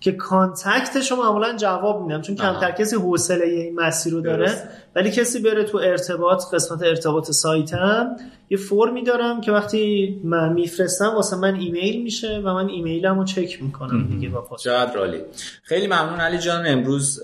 [0.00, 4.52] که contact رو معمولا جواب میدم چون کمتر کسی حوصله این مسیر رو داره.
[4.94, 8.16] ولی کسی بره تو ارتباط قسمت ارتباط سایتم
[8.50, 13.62] یه فرمی دارم که وقتی من میفرستم واسه من ایمیل میشه و من ایمیلمو چک
[13.62, 14.48] می‌کنم دیگه باریکلا
[14.94, 15.20] علی
[15.62, 16.66] خیلی ممنون علی جان.
[16.66, 17.22] امروز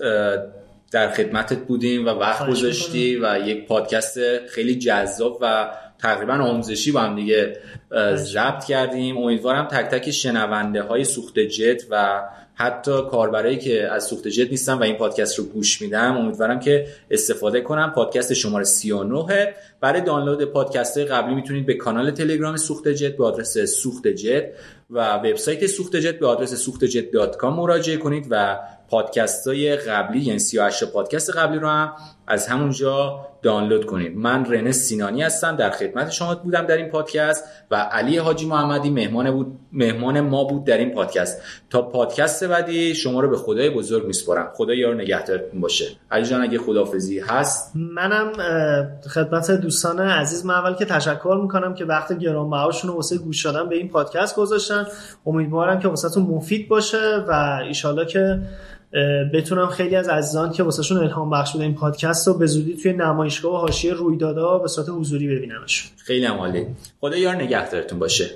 [0.91, 5.71] در خدمتت بودیم و وقت گذاشتی و یک پادکست خیلی جذاب و
[6.03, 7.57] تقریبا آموزشی با هم دیگه
[8.15, 9.17] ضبط کردیم.
[9.17, 12.21] امیدوارم تک تک شنونده های سوخت جت و
[12.55, 16.87] حتی کاربرایی که از سوخت جت نیستن و این پادکست رو گوش میدم امیدوارم که
[17.11, 22.87] استفاده کنم پادکست شماره 39 برای دانلود پادکست های قبلی می‌تونید به کانال تلگرام سوخت
[22.87, 24.45] جت به آدرس سوخت جت
[24.89, 30.39] و وبسایت سوخت جت به آدرس سوخت جت مراجعه کنید و پادکست های قبلی یعنی
[30.39, 31.93] 38 پادکست قبلی رو هم
[32.27, 34.17] از همونجا دانلود کنید.
[34.17, 38.89] من رنه سینانی هستم در خدمت شما بودم در این پادکست و علی حاجی محمدی
[38.89, 41.41] مهمان بود مهمان ما بود در این پادکست.
[41.69, 44.51] تا پادکست بعدی شما رو به خدای بزرگ میسپارم.
[44.55, 45.85] خدا یار نگهدارتون باشه.
[46.11, 48.31] علی جان اگه خدافزی هست؟ منم
[49.13, 53.69] خدمت دوستان عزیز من اول که تشکر می‌کنم که وقت گرانبهاشون رو واسه گوش دادن
[53.69, 54.85] به این پادکست گذاشتن.
[55.25, 58.39] امیدوارم که واسهتون مفید باشه و ایشالله که
[59.33, 62.93] بتونم خیلی از عزیزان که واسهشون الهام بخش بوده این پادکست رو به زودی توی
[62.93, 65.91] نمایشگاه و حاشیه رویدادها به صورت حضوری ببینمشون.
[65.97, 66.67] خیلی عالی.
[67.01, 68.29] خدا یار نگهدارتون باشه.